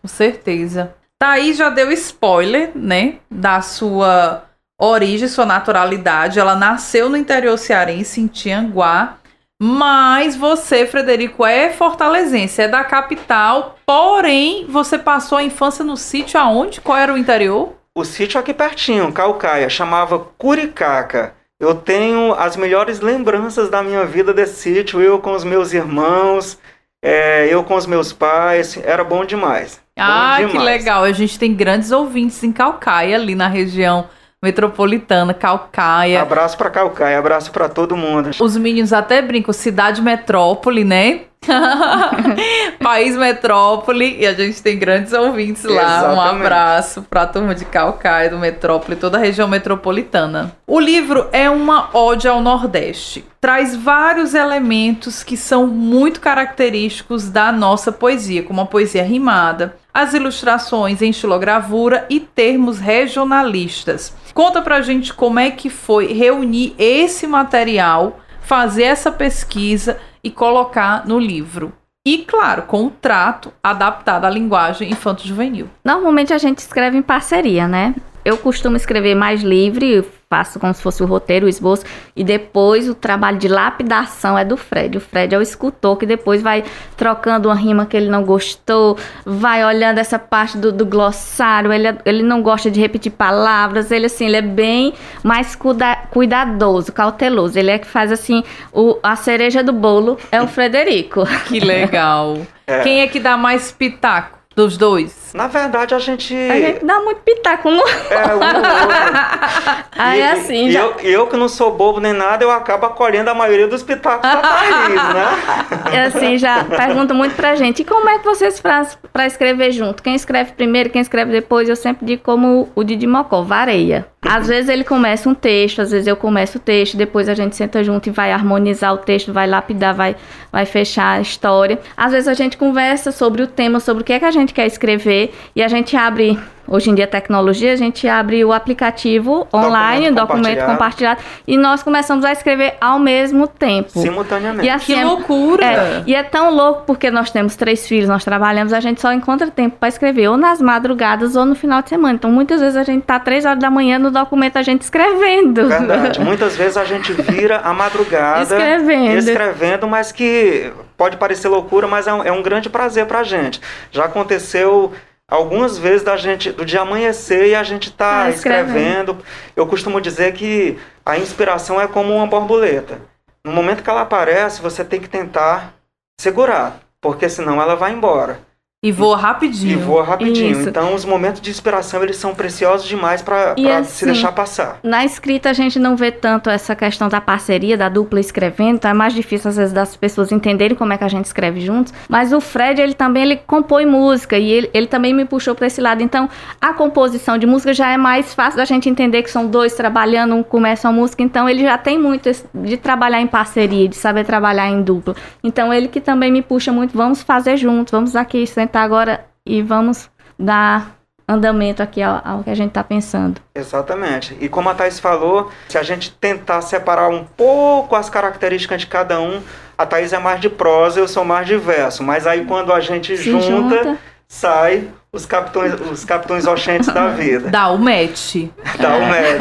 Com 0.00 0.08
certeza. 0.08 0.94
Thaís 1.18 1.56
já 1.56 1.70
deu 1.70 1.90
spoiler, 1.92 2.70
né, 2.74 3.16
da 3.30 3.60
sua 3.60 4.44
origem, 4.80 5.26
sua 5.26 5.46
naturalidade. 5.46 6.38
Ela 6.38 6.54
nasceu 6.54 7.08
no 7.08 7.16
interior 7.16 7.56
cearense, 7.56 8.20
em 8.20 8.26
Tianguá. 8.26 9.18
Mas 9.60 10.36
você, 10.36 10.86
Frederico, 10.86 11.44
é 11.44 11.70
fortalezense, 11.70 12.60
é 12.60 12.68
da 12.68 12.84
capital. 12.84 13.78
Porém, 13.86 14.66
você 14.68 14.98
passou 14.98 15.38
a 15.38 15.42
infância 15.42 15.84
no 15.84 15.96
sítio 15.96 16.38
aonde? 16.38 16.80
Qual 16.80 16.96
era 16.96 17.12
o 17.12 17.16
interior? 17.16 17.72
O 17.96 18.04
sítio 18.04 18.38
aqui 18.38 18.52
pertinho, 18.52 19.10
Calcaia, 19.10 19.70
chamava 19.70 20.18
Curicaca. 20.18 21.32
Eu 21.58 21.74
tenho 21.74 22.34
as 22.34 22.54
melhores 22.54 23.00
lembranças 23.00 23.70
da 23.70 23.82
minha 23.82 24.04
vida 24.04 24.34
desse 24.34 24.56
sítio, 24.56 25.00
eu 25.00 25.18
com 25.18 25.32
os 25.32 25.44
meus 25.44 25.72
irmãos, 25.72 26.58
é, 27.02 27.48
eu 27.48 27.64
com 27.64 27.74
os 27.74 27.86
meus 27.86 28.12
pais, 28.12 28.78
era 28.84 29.02
bom 29.02 29.24
demais. 29.24 29.80
Ah, 29.98 30.36
que 30.50 30.58
legal. 30.58 31.04
A 31.04 31.12
gente 31.12 31.38
tem 31.38 31.54
grandes 31.54 31.90
ouvintes 31.90 32.42
em 32.42 32.52
Calcaia, 32.52 33.16
ali 33.16 33.34
na 33.34 33.48
região 33.48 34.10
metropolitana, 34.42 35.32
Calcaia. 35.32 36.20
Abraço 36.20 36.58
para 36.58 36.68
Calcaia, 36.68 37.18
abraço 37.18 37.50
para 37.50 37.66
todo 37.66 37.96
mundo. 37.96 38.28
Os 38.38 38.58
meninos 38.58 38.92
até 38.92 39.22
brincam, 39.22 39.54
cidade 39.54 40.02
metrópole, 40.02 40.84
né? 40.84 41.22
País 42.82 43.16
Metrópole, 43.16 44.16
e 44.18 44.26
a 44.26 44.34
gente 44.34 44.62
tem 44.62 44.78
grandes 44.78 45.12
ouvintes 45.12 45.64
lá. 45.64 45.82
Exatamente. 45.82 46.16
Um 46.16 46.20
abraço 46.20 47.02
para 47.02 47.22
a 47.22 47.26
turma 47.26 47.54
de 47.54 47.64
Calcaia, 47.64 48.30
do 48.30 48.38
Metrópole, 48.38 48.96
toda 48.96 49.18
a 49.18 49.20
região 49.20 49.48
metropolitana. 49.48 50.56
O 50.66 50.80
livro 50.80 51.28
é 51.32 51.48
uma 51.48 51.96
ode 51.96 52.26
ao 52.26 52.40
Nordeste. 52.40 53.24
Traz 53.40 53.76
vários 53.76 54.34
elementos 54.34 55.22
que 55.22 55.36
são 55.36 55.66
muito 55.66 56.20
característicos 56.20 57.30
da 57.30 57.52
nossa 57.52 57.92
poesia, 57.92 58.42
como 58.42 58.60
a 58.60 58.66
poesia 58.66 59.04
rimada, 59.04 59.76
as 59.94 60.12
ilustrações 60.12 61.00
em 61.00 61.10
estilogravura 61.10 62.04
e 62.10 62.20
termos 62.20 62.78
regionalistas. 62.78 64.12
Conta 64.34 64.60
pra 64.60 64.82
gente 64.82 65.14
como 65.14 65.38
é 65.38 65.50
que 65.50 65.70
foi 65.70 66.12
reunir 66.12 66.74
esse 66.78 67.26
material, 67.26 68.20
fazer 68.42 68.82
essa 68.82 69.10
pesquisa 69.10 69.98
e 70.26 70.30
colocar 70.32 71.06
no 71.06 71.20
livro. 71.20 71.72
E, 72.04 72.18
claro, 72.18 72.62
com 72.62 72.82
um 72.82 72.90
trato 72.90 73.52
adaptado 73.62 74.24
à 74.24 74.30
linguagem 74.30 74.90
infanto-juvenil. 74.90 75.70
Normalmente 75.84 76.32
a 76.32 76.38
gente 76.38 76.58
escreve 76.58 76.98
em 76.98 77.02
parceria, 77.02 77.68
né? 77.68 77.94
Eu 78.24 78.36
costumo 78.36 78.76
escrever 78.76 79.14
mais 79.14 79.42
livre, 79.42 80.04
faço 80.28 80.58
como 80.58 80.74
se 80.74 80.82
fosse 80.82 81.02
o 81.02 81.06
roteiro, 81.06 81.46
o 81.46 81.48
esboço, 81.48 81.84
e 82.14 82.24
depois 82.24 82.88
o 82.88 82.94
trabalho 82.94 83.38
de 83.38 83.46
lapidação 83.46 84.36
é 84.36 84.44
do 84.44 84.56
Fred. 84.56 84.98
O 84.98 85.00
Fred 85.00 85.34
é 85.34 85.38
o 85.38 85.42
escultor 85.42 85.96
que 85.96 86.04
depois 86.04 86.42
vai 86.42 86.64
trocando 86.96 87.48
uma 87.48 87.54
rima 87.54 87.86
que 87.86 87.96
ele 87.96 88.08
não 88.08 88.24
gostou, 88.24 88.98
vai 89.24 89.64
olhando 89.64 89.98
essa 89.98 90.18
parte 90.18 90.58
do, 90.58 90.72
do 90.72 90.84
glossário, 90.84 91.72
ele, 91.72 91.96
ele 92.04 92.22
não 92.22 92.42
gosta 92.42 92.70
de 92.70 92.80
repetir 92.80 93.12
palavras, 93.12 93.90
ele 93.90 94.06
assim, 94.06 94.26
ele 94.26 94.36
é 94.36 94.42
bem 94.42 94.92
mais 95.22 95.54
cuida, 95.54 95.96
cuidadoso, 96.10 96.92
cauteloso. 96.92 97.58
Ele 97.58 97.70
é 97.70 97.78
que 97.78 97.86
faz 97.86 98.10
assim, 98.10 98.42
o, 98.72 98.98
a 99.02 99.14
cereja 99.14 99.62
do 99.62 99.72
bolo 99.72 100.18
é 100.32 100.42
o 100.42 100.48
Frederico. 100.48 101.24
Que 101.46 101.60
legal. 101.60 102.38
É. 102.66 102.80
Quem 102.80 103.00
é 103.00 103.06
que 103.06 103.20
dá 103.20 103.36
mais 103.36 103.70
pitaco? 103.70 104.35
Dos 104.56 104.78
dois? 104.78 105.32
Na 105.34 105.48
verdade, 105.48 105.94
a 105.94 105.98
gente. 105.98 106.34
A 106.34 106.58
gente 106.58 106.82
dá 106.82 106.98
muito 107.00 107.20
pitaco 107.20 107.70
no. 107.70 107.82
É, 108.10 108.34
um 108.34 108.40
Aí 109.98 110.20
é 110.22 110.32
assim. 110.32 110.68
E 110.68 110.72
já... 110.72 110.80
eu, 110.80 110.94
eu 111.00 111.26
que 111.26 111.36
não 111.36 111.46
sou 111.46 111.76
bobo 111.76 112.00
nem 112.00 112.14
nada, 112.14 112.42
eu 112.42 112.50
acabo 112.50 112.86
acolhendo 112.86 113.28
a 113.28 113.34
maioria 113.34 113.68
dos 113.68 113.82
pitacos 113.82 114.22
da 114.22 114.40
Thaís, 114.40 114.94
né? 114.94 115.92
É 115.92 116.02
assim, 116.04 116.38
já 116.38 116.64
pergunto 116.64 117.14
muito 117.14 117.34
pra 117.36 117.54
gente. 117.54 117.82
E 117.82 117.84
como 117.84 118.08
é 118.08 118.18
que 118.18 118.24
vocês 118.24 118.58
fazem 118.58 118.96
pra 119.12 119.26
escrever 119.26 119.72
junto? 119.72 120.02
Quem 120.02 120.14
escreve 120.14 120.52
primeiro, 120.52 120.88
quem 120.88 121.02
escreve 121.02 121.30
depois? 121.32 121.68
Eu 121.68 121.76
sempre 121.76 122.06
digo 122.06 122.22
como 122.22 122.68
o 122.74 122.82
Didi 122.82 123.06
Mocó, 123.06 123.42
vareia. 123.42 124.06
Às 124.28 124.48
vezes 124.48 124.68
ele 124.68 124.82
começa 124.82 125.28
um 125.28 125.34
texto, 125.34 125.80
às 125.80 125.92
vezes 125.92 126.06
eu 126.06 126.16
começo 126.16 126.58
o 126.58 126.60
texto, 126.60 126.96
depois 126.96 127.28
a 127.28 127.34
gente 127.34 127.54
senta 127.54 127.84
junto 127.84 128.08
e 128.08 128.12
vai 128.12 128.32
harmonizar 128.32 128.92
o 128.92 128.98
texto, 128.98 129.32
vai 129.32 129.46
lapidar, 129.46 129.94
vai, 129.94 130.16
vai 130.50 130.66
fechar 130.66 131.18
a 131.18 131.20
história. 131.20 131.78
Às 131.96 132.12
vezes 132.12 132.26
a 132.26 132.34
gente 132.34 132.56
conversa 132.56 133.12
sobre 133.12 133.42
o 133.42 133.46
tema, 133.46 133.78
sobre 133.78 134.02
o 134.02 134.04
que 134.04 134.12
é 134.12 134.18
que 134.18 134.24
a 134.24 134.30
gente 134.32 134.45
quer 134.52 134.66
escrever 134.66 135.32
e 135.54 135.62
a 135.62 135.68
gente 135.68 135.96
abre 135.96 136.38
Hoje 136.68 136.90
em 136.90 136.94
dia, 136.94 137.06
tecnologia, 137.06 137.72
a 137.72 137.76
gente 137.76 138.08
abre 138.08 138.44
o 138.44 138.52
aplicativo 138.52 139.46
online, 139.52 140.10
documento, 140.10 140.42
documento 140.42 140.66
compartilhado. 140.66 141.20
e 141.46 141.56
nós 141.56 141.82
começamos 141.82 142.24
a 142.24 142.32
escrever 142.32 142.74
ao 142.80 142.98
mesmo 142.98 143.46
tempo. 143.46 144.00
Simultaneamente. 144.00 144.66
E 144.66 144.70
assim, 144.70 144.94
que 144.94 145.00
é, 145.00 145.04
loucura! 145.04 145.64
É, 145.64 146.02
e 146.06 146.14
é 146.14 146.22
tão 146.22 146.54
louco 146.54 146.82
porque 146.86 147.10
nós 147.10 147.30
temos 147.30 147.56
três 147.56 147.86
filhos, 147.86 148.08
nós 148.08 148.24
trabalhamos, 148.24 148.72
a 148.72 148.80
gente 148.80 149.00
só 149.00 149.12
encontra 149.12 149.50
tempo 149.50 149.76
para 149.78 149.88
escrever, 149.88 150.28
ou 150.28 150.36
nas 150.36 150.60
madrugadas 150.60 151.36
ou 151.36 151.44
no 151.44 151.54
final 151.54 151.82
de 151.82 151.88
semana. 151.88 152.14
Então, 152.14 152.30
muitas 152.30 152.60
vezes 152.60 152.76
a 152.76 152.82
gente 152.82 153.04
tá 153.04 153.18
três 153.18 153.44
horas 153.44 153.58
da 153.58 153.70
manhã 153.70 153.98
no 153.98 154.10
documento, 154.10 154.56
a 154.56 154.62
gente 154.62 154.82
escrevendo. 154.82 155.68
Verdade. 155.68 156.20
muitas 156.24 156.56
vezes 156.56 156.76
a 156.76 156.84
gente 156.84 157.12
vira 157.12 157.58
a 157.58 157.72
madrugada 157.72 158.42
escrevendo. 158.42 159.18
escrevendo, 159.18 159.86
mas 159.86 160.10
que 160.10 160.72
pode 160.96 161.16
parecer 161.16 161.48
loucura, 161.48 161.86
mas 161.86 162.06
é 162.06 162.14
um, 162.14 162.24
é 162.24 162.32
um 162.32 162.42
grande 162.42 162.68
prazer 162.68 163.06
pra 163.06 163.22
gente. 163.22 163.60
Já 163.90 164.06
aconteceu 164.06 164.92
algumas 165.28 165.76
vezes 165.76 166.02
da 166.02 166.16
gente 166.16 166.52
do 166.52 166.64
dia 166.64 166.80
amanhecer 166.80 167.48
e 167.48 167.54
a 167.54 167.62
gente 167.62 167.88
está 167.88 168.24
ah, 168.24 168.30
escrevendo. 168.30 169.12
escrevendo. 169.12 169.24
Eu 169.54 169.66
costumo 169.66 170.00
dizer 170.00 170.32
que 170.34 170.78
a 171.04 171.18
inspiração 171.18 171.80
é 171.80 171.88
como 171.88 172.14
uma 172.14 172.26
borboleta. 172.26 173.00
No 173.44 173.52
momento 173.52 173.82
que 173.82 173.90
ela 173.90 174.02
aparece, 174.02 174.62
você 174.62 174.84
tem 174.84 175.00
que 175.00 175.08
tentar 175.08 175.74
segurar, 176.20 176.80
porque 177.00 177.28
senão 177.28 177.60
ela 177.60 177.76
vai 177.76 177.92
embora. 177.92 178.40
E 178.86 178.92
voa 178.92 179.16
rapidinho. 179.16 179.72
E 179.72 179.74
voa 179.74 180.04
rapidinho. 180.04 180.52
Isso. 180.52 180.68
Então, 180.68 180.94
os 180.94 181.04
momentos 181.04 181.40
de 181.40 181.50
inspiração, 181.50 182.04
eles 182.04 182.18
são 182.18 182.32
preciosos 182.32 182.86
demais 182.86 183.20
para 183.20 183.56
assim, 183.78 183.84
se 183.84 184.04
deixar 184.04 184.30
passar. 184.30 184.78
Na 184.80 185.04
escrita, 185.04 185.50
a 185.50 185.52
gente 185.52 185.76
não 185.76 185.96
vê 185.96 186.12
tanto 186.12 186.48
essa 186.48 186.76
questão 186.76 187.08
da 187.08 187.20
parceria, 187.20 187.76
da 187.76 187.88
dupla 187.88 188.20
escrevendo. 188.20 188.76
Então 188.76 188.88
é 188.88 188.94
mais 188.94 189.12
difícil, 189.12 189.48
às 189.48 189.56
vezes, 189.56 189.72
das 189.72 189.96
pessoas 189.96 190.30
entenderem 190.30 190.76
como 190.76 190.92
é 190.92 190.98
que 190.98 191.02
a 191.02 191.08
gente 191.08 191.24
escreve 191.24 191.60
juntos. 191.62 191.92
Mas 192.08 192.32
o 192.32 192.40
Fred, 192.40 192.80
ele 192.80 192.94
também 192.94 193.24
ele 193.24 193.36
compõe 193.44 193.84
música. 193.84 194.38
E 194.38 194.48
ele, 194.48 194.70
ele 194.72 194.86
também 194.86 195.12
me 195.12 195.24
puxou 195.24 195.56
para 195.56 195.66
esse 195.66 195.80
lado. 195.80 196.00
Então, 196.00 196.30
a 196.60 196.72
composição 196.72 197.36
de 197.36 197.44
música 197.46 197.74
já 197.74 197.90
é 197.90 197.96
mais 197.96 198.34
fácil 198.34 198.56
da 198.56 198.64
gente 198.64 198.88
entender 198.88 199.24
que 199.24 199.30
são 199.32 199.48
dois 199.48 199.74
trabalhando, 199.74 200.36
um 200.36 200.44
começa 200.44 200.88
a 200.88 200.92
música. 200.92 201.24
Então, 201.24 201.48
ele 201.48 201.64
já 201.64 201.76
tem 201.76 201.98
muito 201.98 202.30
de 202.54 202.76
trabalhar 202.76 203.20
em 203.20 203.26
parceria, 203.26 203.88
de 203.88 203.96
saber 203.96 204.24
trabalhar 204.24 204.68
em 204.68 204.80
dupla. 204.80 205.16
Então, 205.42 205.74
ele 205.74 205.88
que 205.88 206.00
também 206.00 206.30
me 206.30 206.40
puxa 206.40 206.70
muito. 206.70 206.96
Vamos 206.96 207.20
fazer 207.20 207.56
juntos, 207.56 207.90
vamos 207.90 208.14
aqui 208.14 208.46
sentar 208.46 208.75
agora 208.82 209.24
e 209.44 209.62
vamos 209.62 210.10
dar 210.38 210.96
andamento 211.28 211.82
aqui 211.82 212.02
ao, 212.02 212.20
ao 212.24 212.44
que 212.44 212.50
a 212.50 212.54
gente 212.54 212.68
está 212.68 212.84
pensando. 212.84 213.40
Exatamente. 213.54 214.36
E 214.40 214.48
como 214.48 214.68
a 214.68 214.74
Thais 214.74 215.00
falou, 215.00 215.50
se 215.68 215.76
a 215.76 215.82
gente 215.82 216.12
tentar 216.12 216.60
separar 216.62 217.08
um 217.08 217.24
pouco 217.24 217.96
as 217.96 218.08
características 218.08 218.82
de 218.82 218.86
cada 218.86 219.20
um, 219.20 219.42
a 219.76 219.84
Thais 219.84 220.12
é 220.12 220.18
mais 220.18 220.40
de 220.40 220.48
prosa, 220.48 221.00
eu 221.00 221.08
sou 221.08 221.24
mais 221.24 221.46
de 221.46 221.56
verso. 221.56 222.02
Mas 222.02 222.26
aí 222.26 222.44
quando 222.44 222.72
a 222.72 222.80
gente 222.80 223.16
junta, 223.16 223.46
junta, 223.46 223.98
sai 224.28 224.88
os 225.16 225.24
capitões, 225.24 225.74
os 225.90 226.04
capitões 226.04 226.46
oxentes 226.46 226.88
da 226.92 227.08
vida. 227.16 227.48
Dá 227.48 227.68
o 227.70 227.78
match. 227.78 228.48
Dá 228.78 228.96
o 228.96 229.00
match. 229.00 229.40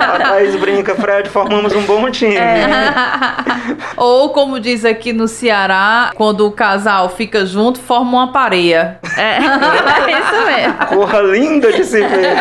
A 0.00 0.18
Thaís 0.18 0.56
brinca, 0.56 0.94
Fred, 0.96 1.28
formamos 1.28 1.72
um 1.74 1.82
bom 1.82 2.10
time. 2.10 2.36
É. 2.36 2.66
Ou, 3.96 4.30
como 4.30 4.58
diz 4.58 4.84
aqui 4.84 5.12
no 5.12 5.28
Ceará, 5.28 6.10
quando 6.16 6.46
o 6.46 6.50
casal 6.50 7.08
fica 7.08 7.46
junto, 7.46 7.78
forma 7.78 8.10
uma 8.10 8.32
pareia. 8.32 8.98
É, 9.16 9.36
é 9.36 9.38
isso 10.20 10.46
mesmo. 10.46 10.86
Corra 10.88 11.20
linda 11.20 11.72
de 11.72 11.84
se 11.84 12.00
ver. 12.00 12.36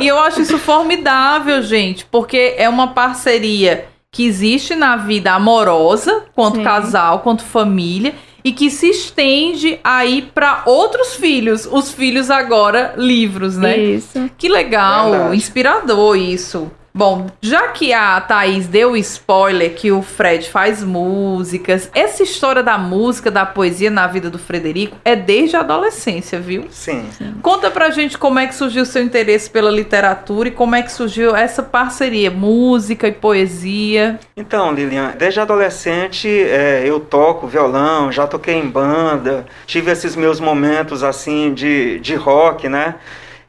e 0.00 0.06
eu 0.06 0.18
acho 0.18 0.40
isso 0.40 0.58
formidável, 0.58 1.60
gente, 1.62 2.04
porque 2.04 2.54
é 2.56 2.68
uma 2.68 2.88
parceria 2.88 3.86
que 4.10 4.26
existe 4.26 4.74
na 4.74 4.96
vida 4.96 5.32
amorosa, 5.32 6.24
quanto 6.34 6.56
Sim. 6.56 6.64
casal, 6.64 7.20
quanto 7.20 7.42
família, 7.42 8.14
e 8.44 8.52
que 8.52 8.70
se 8.70 8.88
estende 8.90 9.78
aí 9.84 10.22
para 10.34 10.62
outros 10.66 11.14
filhos, 11.14 11.66
os 11.70 11.92
filhos 11.92 12.30
agora 12.30 12.94
livros, 12.96 13.56
né? 13.56 13.76
Isso. 13.78 14.30
Que 14.36 14.48
legal, 14.48 15.10
Verdade. 15.10 15.36
inspirador 15.36 16.16
isso. 16.16 16.70
Bom, 16.94 17.28
já 17.40 17.68
que 17.68 17.92
a 17.92 18.20
Thaís 18.20 18.66
deu 18.66 18.92
o 18.92 18.96
spoiler 18.98 19.74
que 19.74 19.90
o 19.90 20.02
Fred 20.02 20.50
faz 20.50 20.84
músicas, 20.84 21.90
essa 21.94 22.22
história 22.22 22.62
da 22.62 22.76
música, 22.76 23.30
da 23.30 23.46
poesia 23.46 23.90
na 23.90 24.06
vida 24.06 24.28
do 24.28 24.38
Frederico 24.38 24.98
é 25.02 25.16
desde 25.16 25.56
a 25.56 25.60
adolescência, 25.60 26.38
viu? 26.38 26.66
Sim. 26.70 27.08
Conta 27.40 27.70
pra 27.70 27.90
gente 27.90 28.18
como 28.18 28.38
é 28.38 28.46
que 28.46 28.54
surgiu 28.54 28.82
o 28.82 28.86
seu 28.86 29.02
interesse 29.02 29.48
pela 29.48 29.70
literatura 29.70 30.48
e 30.50 30.52
como 30.52 30.74
é 30.74 30.82
que 30.82 30.92
surgiu 30.92 31.34
essa 31.34 31.62
parceria, 31.62 32.30
música 32.30 33.08
e 33.08 33.12
poesia. 33.12 34.20
Então, 34.36 34.72
Lilian, 34.74 35.14
desde 35.16 35.40
adolescente 35.40 36.28
é, 36.28 36.82
eu 36.84 37.00
toco 37.00 37.46
violão, 37.46 38.12
já 38.12 38.26
toquei 38.26 38.54
em 38.54 38.68
banda, 38.68 39.46
tive 39.66 39.90
esses 39.90 40.14
meus 40.14 40.38
momentos 40.38 41.02
assim 41.02 41.54
de, 41.54 41.98
de 42.00 42.14
rock, 42.14 42.68
né? 42.68 42.96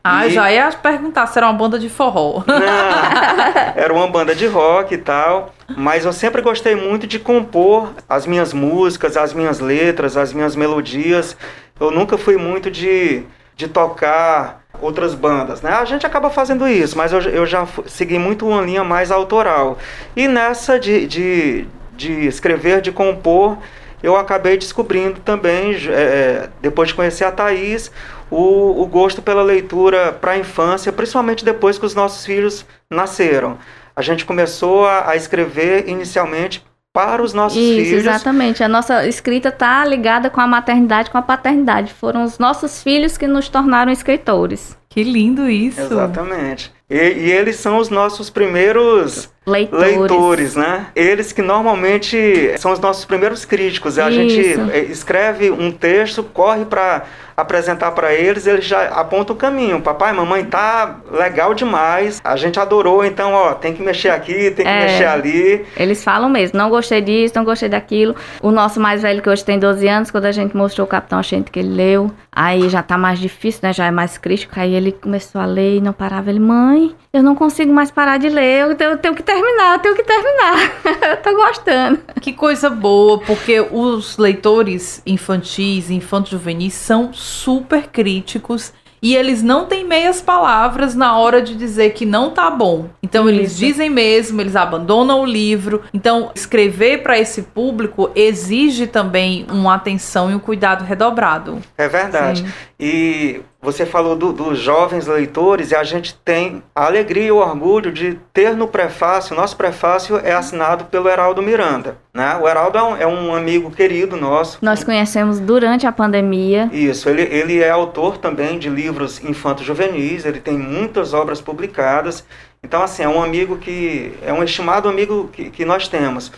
Ah, 0.03 0.27
E- 0.27 0.31
já 0.31 0.51
ia 0.51 0.69
perguntar 0.72 1.27
se 1.27 1.38
era 1.39 1.48
uma 1.48 1.53
banda 1.53 1.79
de 1.79 1.88
forró. 1.89 2.43
Não, 2.45 3.74
era 3.81 3.93
uma 3.93 4.07
banda 4.07 4.36
de 4.36 4.45
rock 4.48 4.93
e 4.93 4.98
tal, 4.98 5.53
mas 5.77 6.03
eu 6.05 6.12
sempre 6.12 6.41
gostei 6.41 6.75
muito 6.75 7.07
de 7.07 7.17
compor 7.19 7.93
as 8.10 8.25
minhas 8.25 8.51
músicas, 8.53 9.15
as 9.15 9.33
minhas 9.33 9.60
letras, 9.60 10.17
as 10.17 10.33
minhas 10.33 10.55
melodias. 10.55 11.38
Eu 11.79 11.89
nunca 11.89 12.17
fui 12.17 12.36
muito 12.38 12.69
de, 12.69 13.24
de 13.55 13.67
tocar 13.67 14.62
outras 14.81 15.15
bandas, 15.15 15.62
né? 15.62 15.72
A 15.72 15.86
gente 15.86 16.05
acaba 16.05 16.29
fazendo 16.29 16.67
isso, 16.67 16.98
mas 16.98 17.13
eu, 17.13 17.22
eu 17.22 17.45
já 17.45 17.65
segui 17.86 18.19
muito 18.19 18.45
uma 18.48 18.62
linha 18.62 18.83
mais 18.83 19.10
autoral. 19.12 19.77
E 20.15 20.27
nessa 20.27 20.77
de, 20.79 21.07
de, 21.07 21.67
de 21.95 22.25
escrever, 22.27 22.81
de 22.81 22.91
compor, 22.91 23.57
eu 24.01 24.17
acabei 24.17 24.57
descobrindo 24.57 25.22
também, 25.22 25.75
é, 25.89 26.50
depois 26.62 26.89
de 26.89 26.95
conhecer 26.95 27.24
a 27.24 27.31
Thaís, 27.31 27.89
o, 28.34 28.82
o 28.82 28.88
gosto 28.88 29.22
pela 29.22 29.44
leitura 29.44 30.12
para 30.12 30.32
a 30.32 30.38
infância, 30.38 30.92
principalmente 30.92 31.46
depois 31.46 31.78
que 31.78 31.86
os 31.86 31.94
nossos 31.94 32.25
filhos 32.25 32.66
nasceram. 32.90 33.58
A 33.96 34.02
gente 34.02 34.25
começou 34.25 34.86
a, 34.88 35.12
a 35.12 35.16
escrever 35.16 35.88
inicialmente 35.88 36.66
para 36.92 37.24
os 37.24 37.34
nossos 37.34 37.58
Isso, 37.58 37.86
filhos. 37.86 38.02
exatamente. 38.02 38.63
A 38.63 38.68
nossa 38.68 39.08
escrita 39.08 39.52
tá 39.52 39.84
ligada 39.86 40.30
com 40.30 40.42
a 40.42 40.48
maternidade, 40.48 41.10
com 41.10 41.18
a 41.18 41.22
paternidade. 41.22 41.94
Foram 41.94 42.24
os 42.24 42.38
nossos 42.38 42.84
filhos 42.84 43.18
que 43.18 43.28
nos 43.28 43.50
tornaram 43.50 43.92
escritores. 43.92 44.78
Que 44.90 45.04
lindo 45.04 45.50
isso. 45.50 45.82
Exatamente. 45.82 46.72
E, 46.90 46.96
e 46.96 47.32
eles 47.32 47.56
são 47.56 47.78
os 47.78 47.90
nossos 47.90 48.30
primeiros 48.30 49.32
Leitores. 49.46 49.86
leitores, 49.98 50.56
né? 50.56 50.88
Eles 50.96 51.32
que 51.34 51.42
normalmente 51.42 52.54
são 52.58 52.72
os 52.72 52.80
nossos 52.80 53.04
primeiros 53.06 53.44
críticos. 53.46 54.00
A 54.00 54.10
gente 54.10 54.40
Isso. 54.40 54.62
eh, 54.72 54.80
escreve 54.90 55.52
um 55.52 55.72
texto, 55.72 56.24
corre 56.24 56.66
para 56.66 57.04
apresentar 57.36 57.92
para 57.92 58.14
eles, 58.14 58.46
eles 58.46 58.64
já 58.64 58.84
apontam 58.90 59.36
o 59.36 59.40
caminho. 59.40 59.82
Papai, 59.82 60.14
mamãe, 60.14 60.46
tá 60.46 60.98
legal 61.12 61.54
demais. 61.56 62.22
A 62.24 62.36
gente 62.36 62.60
adorou, 62.60 63.04
então, 63.04 63.34
ó, 63.34 63.54
tem 63.56 63.74
que 63.74 63.82
mexer 63.82 64.10
aqui, 64.10 64.52
tem 64.52 64.64
que 64.66 64.72
É. 64.72 64.82
mexer 64.86 65.06
ali. 65.06 65.66
Eles 65.76 66.04
falam 66.04 66.30
mesmo, 66.30 66.58
não 66.60 66.70
gostei 66.70 67.02
disso, 67.02 67.34
não 67.36 67.44
gostei 67.44 67.68
daquilo. 67.68 68.16
O 68.42 68.52
nosso 68.52 68.80
mais 68.80 69.02
velho, 69.02 69.22
que 69.22 69.30
hoje 69.30 69.44
tem 69.44 69.58
12 69.58 69.88
anos, 69.88 70.12
quando 70.12 70.26
a 70.26 70.32
gente 70.32 70.56
mostrou 70.56 70.86
o 70.86 70.90
Capitão 70.90 71.18
Achente 71.18 71.50
que 71.50 71.60
ele 71.60 71.70
leu, 71.74 72.12
aí 72.32 72.70
já 72.70 72.84
tá 72.84 72.98
mais 73.00 73.18
difícil, 73.20 73.62
né? 73.64 73.74
Já 73.74 73.88
é 73.88 73.92
mais 73.92 74.18
crítico. 74.18 74.54
Aí 74.56 74.74
ele 74.76 74.92
começou 74.92 75.42
a 75.42 75.46
ler 75.46 75.78
e 75.78 75.82
não 75.82 75.92
parava. 75.92 76.30
Ele, 76.30 76.40
mãe, 76.40 76.96
eu 77.12 77.24
não 77.24 77.34
consigo 77.36 77.74
mais 77.74 77.90
parar 77.90 78.18
de 78.18 78.30
ler, 78.30 78.62
eu 78.70 78.76
tenho, 78.76 78.92
eu 78.92 78.98
tenho 78.98 79.16
que 79.16 79.24
terminar, 79.34 79.75
eu 79.75 79.80
tenho 79.80 79.96
que 79.96 80.04
terminar. 80.04 80.72
eu 81.12 81.18
tô 81.18 81.36
gostando. 81.36 82.00
Que 82.22 82.34
coisa 82.34 82.70
boa, 82.70 83.20
porque 83.20 83.60
os 83.60 84.18
leitores 84.18 85.02
infantis, 85.06 85.90
infantos 85.90 86.32
juvenis 86.32 86.74
são 86.74 87.12
super 87.13 87.88
críticos 87.88 88.74
e 89.04 89.18
eles 89.18 89.44
não 89.44 89.66
têm 89.66 89.84
meias 89.84 90.22
palavras 90.22 90.96
na 90.96 91.18
hora 91.18 91.42
de 91.42 91.56
dizer 91.56 91.90
que 91.92 92.06
não 92.06 92.30
tá 92.30 92.50
bom. 92.50 92.88
Então 93.04 93.28
eles 93.28 93.52
Isso. 93.52 93.60
dizem 93.60 93.90
mesmo, 93.90 94.40
eles 94.40 94.56
abandonam 94.56 95.22
o 95.22 95.25
livro. 95.25 95.82
Então 95.94 96.32
escrever 96.34 97.04
para 97.04 97.20
esse 97.20 97.42
público 97.42 98.10
exige 98.16 98.88
também 98.88 99.46
uma 99.52 99.75
atenção 99.75 100.32
e 100.32 100.36
um 100.36 100.40
cuidado 100.40 100.86
redobrado. 100.86 101.60
É 101.78 101.90
verdade. 101.90 102.44
Sim. 102.44 102.54
E 102.80 103.42
você 103.63 103.86
falou 103.86 104.15
do- 104.15 104.34
dos 104.34 104.60
jovens 104.60 105.08
leitores 105.08 105.72
e 105.72 105.75
a 105.75 105.84
gente 105.84 106.13
tem 106.15 106.62
a 106.75 106.86
alegria 106.86 107.24
e 107.27 107.32
o 107.32 107.38
orgulho 107.38 107.91
de 107.91 108.20
ter 108.34 108.55
no 108.55 108.67
prefácio, 108.67 109.36
nosso 109.36 109.55
prefácio 109.55 110.17
é 110.24 110.34
assinado 110.34 110.86
pelo 110.86 111.08
Heraldo 111.10 111.41
Miranda. 111.41 111.98
Né? 112.13 112.38
O 112.41 112.48
Heraldo 112.48 112.77
é 112.77 112.84
um, 112.84 112.98
é 112.98 113.08
um 113.08 113.34
amigo 113.34 113.72
querido 113.72 114.17
nosso. 114.17 114.60
Nós 114.62 114.83
conhecemos 114.83 115.40
durante 115.40 115.88
a 115.88 115.92
pandemia. 115.92 116.70
Isso, 116.72 117.09
ele, 117.09 117.22
ele 117.24 117.59
é 117.59 117.70
autor 117.70 118.18
também 118.18 118.59
de 118.59 118.70
livros 118.70 119.24
infanto-juvenis, 119.24 120.25
ele 120.25 120.40
tem 120.40 120.57
muitas 120.57 121.14
obras 121.14 121.40
publicadas. 121.42 122.24
Então, 122.61 122.81
assim, 122.81 123.03
é 123.03 123.07
um 123.09 123.22
amigo 123.22 123.57
que. 123.57 124.14
é 124.25 124.31
um 124.31 124.42
estimado 124.44 124.88
amigo 124.88 125.29
que, 125.33 125.50
que 125.50 125.66
nós 125.66 125.88
temos. 125.88 126.31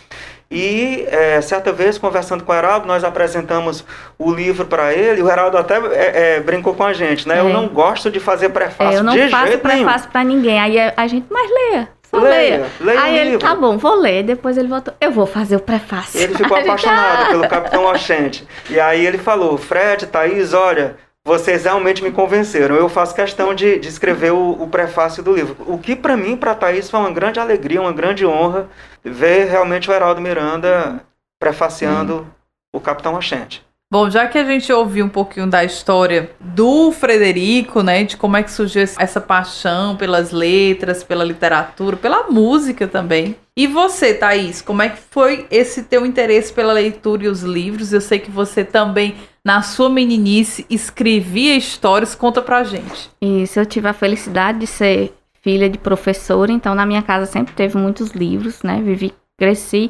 E 0.50 1.04
é, 1.10 1.40
certa 1.40 1.72
vez, 1.72 1.98
conversando 1.98 2.44
com 2.44 2.52
o 2.52 2.54
Heraldo, 2.54 2.86
nós 2.86 3.02
apresentamos 3.02 3.84
o 4.18 4.32
livro 4.32 4.64
para 4.64 4.92
ele. 4.94 5.20
O 5.22 5.28
Heraldo 5.28 5.58
até 5.58 5.76
é, 5.76 6.36
é, 6.36 6.40
brincou 6.40 6.72
com 6.74 6.84
a 6.84 6.92
gente, 6.92 7.26
né? 7.26 7.40
Eu 7.40 7.48
É. 7.48 7.52
não 7.52 7.66
gosto 7.68 8.10
de 8.10 8.20
fazer 8.20 8.50
prefácio 8.50 8.94
É, 8.96 8.98
eu 9.00 9.04
não 9.04 9.12
de 9.12 9.28
faço 9.28 9.58
prefácio 9.58 10.08
pra 10.10 10.22
ninguém. 10.22 10.60
Aí 10.60 10.78
a, 10.96 11.06
gente, 11.08 11.26
mas 11.30 11.50
leia. 11.50 11.88
Só 12.08 12.18
Leia, 12.18 12.30
leia. 12.30 12.66
leia 12.80 13.00
o 13.00 13.02
Aí 13.02 13.18
ele, 13.18 13.30
livro. 13.30 13.46
tá 13.46 13.54
bom, 13.56 13.76
vou 13.76 13.96
ler. 13.96 14.22
Depois 14.22 14.56
ele 14.56 14.68
voltou, 14.68 14.94
eu 15.00 15.10
vou 15.10 15.26
fazer 15.26 15.56
o 15.56 15.60
prefácio. 15.60 16.20
Ele 16.20 16.34
ficou 16.38 16.56
apaixonado 16.56 17.22
"Ah". 17.24 17.26
pelo 17.30 17.48
Capitão 17.48 17.84
Oxente. 17.86 18.46
E 18.70 18.78
aí 18.78 19.04
ele 19.04 19.18
falou: 19.18 19.58
Fred, 19.58 20.06
Thaís, 20.06 20.54
olha, 20.54 20.94
vocês 21.24 21.64
realmente 21.64 22.04
me 22.04 22.12
convenceram. 22.12 22.76
Eu 22.76 22.88
faço 22.88 23.12
questão 23.12 23.52
de, 23.52 23.80
de 23.80 23.88
escrever 23.88 24.30
o, 24.32 24.52
o 24.62 24.68
prefácio 24.68 25.20
do 25.24 25.34
livro. 25.34 25.56
O 25.66 25.76
que 25.78 25.96
para 25.96 26.16
mim, 26.16 26.36
para 26.36 26.54
Thaís, 26.54 26.88
foi 26.88 27.00
uma 27.00 27.10
grande 27.10 27.40
alegria, 27.40 27.80
uma 27.82 27.92
grande 27.92 28.24
honra 28.24 28.68
ver 29.10 29.48
realmente 29.48 29.90
o 29.90 29.92
Heraldo 29.92 30.20
Miranda 30.20 31.02
prefaciando 31.38 32.26
o 32.74 32.80
Capitão 32.80 33.14
Oxente. 33.14 33.64
Bom, 33.88 34.10
já 34.10 34.26
que 34.26 34.36
a 34.36 34.44
gente 34.44 34.72
ouviu 34.72 35.06
um 35.06 35.08
pouquinho 35.08 35.46
da 35.46 35.62
história 35.62 36.32
do 36.40 36.90
Frederico, 36.90 37.84
né, 37.84 38.02
de 38.02 38.16
como 38.16 38.36
é 38.36 38.42
que 38.42 38.50
surgiu 38.50 38.82
essa 38.82 39.20
paixão 39.20 39.96
pelas 39.96 40.32
letras, 40.32 41.04
pela 41.04 41.22
literatura, 41.22 41.96
pela 41.96 42.24
música 42.24 42.88
também. 42.88 43.36
E 43.56 43.68
você, 43.68 44.12
Thaís, 44.12 44.60
como 44.60 44.82
é 44.82 44.88
que 44.88 44.98
foi 45.10 45.46
esse 45.52 45.84
teu 45.84 46.04
interesse 46.04 46.52
pela 46.52 46.72
leitura 46.72 47.24
e 47.24 47.28
os 47.28 47.42
livros? 47.42 47.92
Eu 47.92 48.00
sei 48.00 48.18
que 48.18 48.30
você 48.30 48.64
também, 48.64 49.14
na 49.44 49.62
sua 49.62 49.88
meninice, 49.88 50.66
escrevia 50.68 51.56
histórias. 51.56 52.16
Conta 52.16 52.42
pra 52.42 52.64
gente. 52.64 53.08
Isso, 53.22 53.60
eu 53.60 53.64
tive 53.64 53.86
a 53.86 53.92
felicidade 53.92 54.58
de 54.58 54.66
ser 54.66 55.15
filha 55.46 55.70
de 55.70 55.78
professora, 55.78 56.50
então 56.50 56.74
na 56.74 56.84
minha 56.84 57.02
casa 57.02 57.24
sempre 57.24 57.54
teve 57.54 57.78
muitos 57.78 58.10
livros, 58.10 58.64
né? 58.64 58.82
Vivi, 58.82 59.14
cresci 59.38 59.88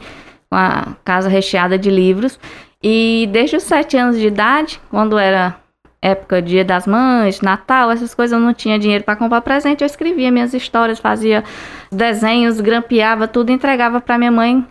com 0.51 0.55
a 0.55 0.95
casa 1.03 1.31
recheada 1.31 1.79
de 1.79 1.91
livros. 1.91 2.39
E 2.83 3.27
desde 3.33 3.57
os 3.57 3.63
sete 3.63 3.97
anos 3.97 4.19
de 4.19 4.27
idade, 4.27 4.79
quando 4.91 5.19
era 5.19 5.59
época 6.03 6.43
Dia 6.43 6.63
das 6.63 6.87
Mães, 6.87 7.41
Natal, 7.41 7.91
essas 7.91 8.15
coisas, 8.15 8.39
eu 8.39 8.45
não 8.45 8.53
tinha 8.53 8.79
dinheiro 8.79 9.03
para 9.03 9.17
comprar 9.17 9.41
presente, 9.41 9.81
eu 9.81 9.87
escrevia 9.87 10.31
minhas 10.31 10.53
histórias, 10.53 10.99
fazia 10.99 11.43
desenhos, 11.91 12.61
grampeava 12.61 13.27
tudo, 13.27 13.51
entregava 13.51 13.99
para 13.99 14.19
minha 14.19 14.31
mãe 14.31 14.63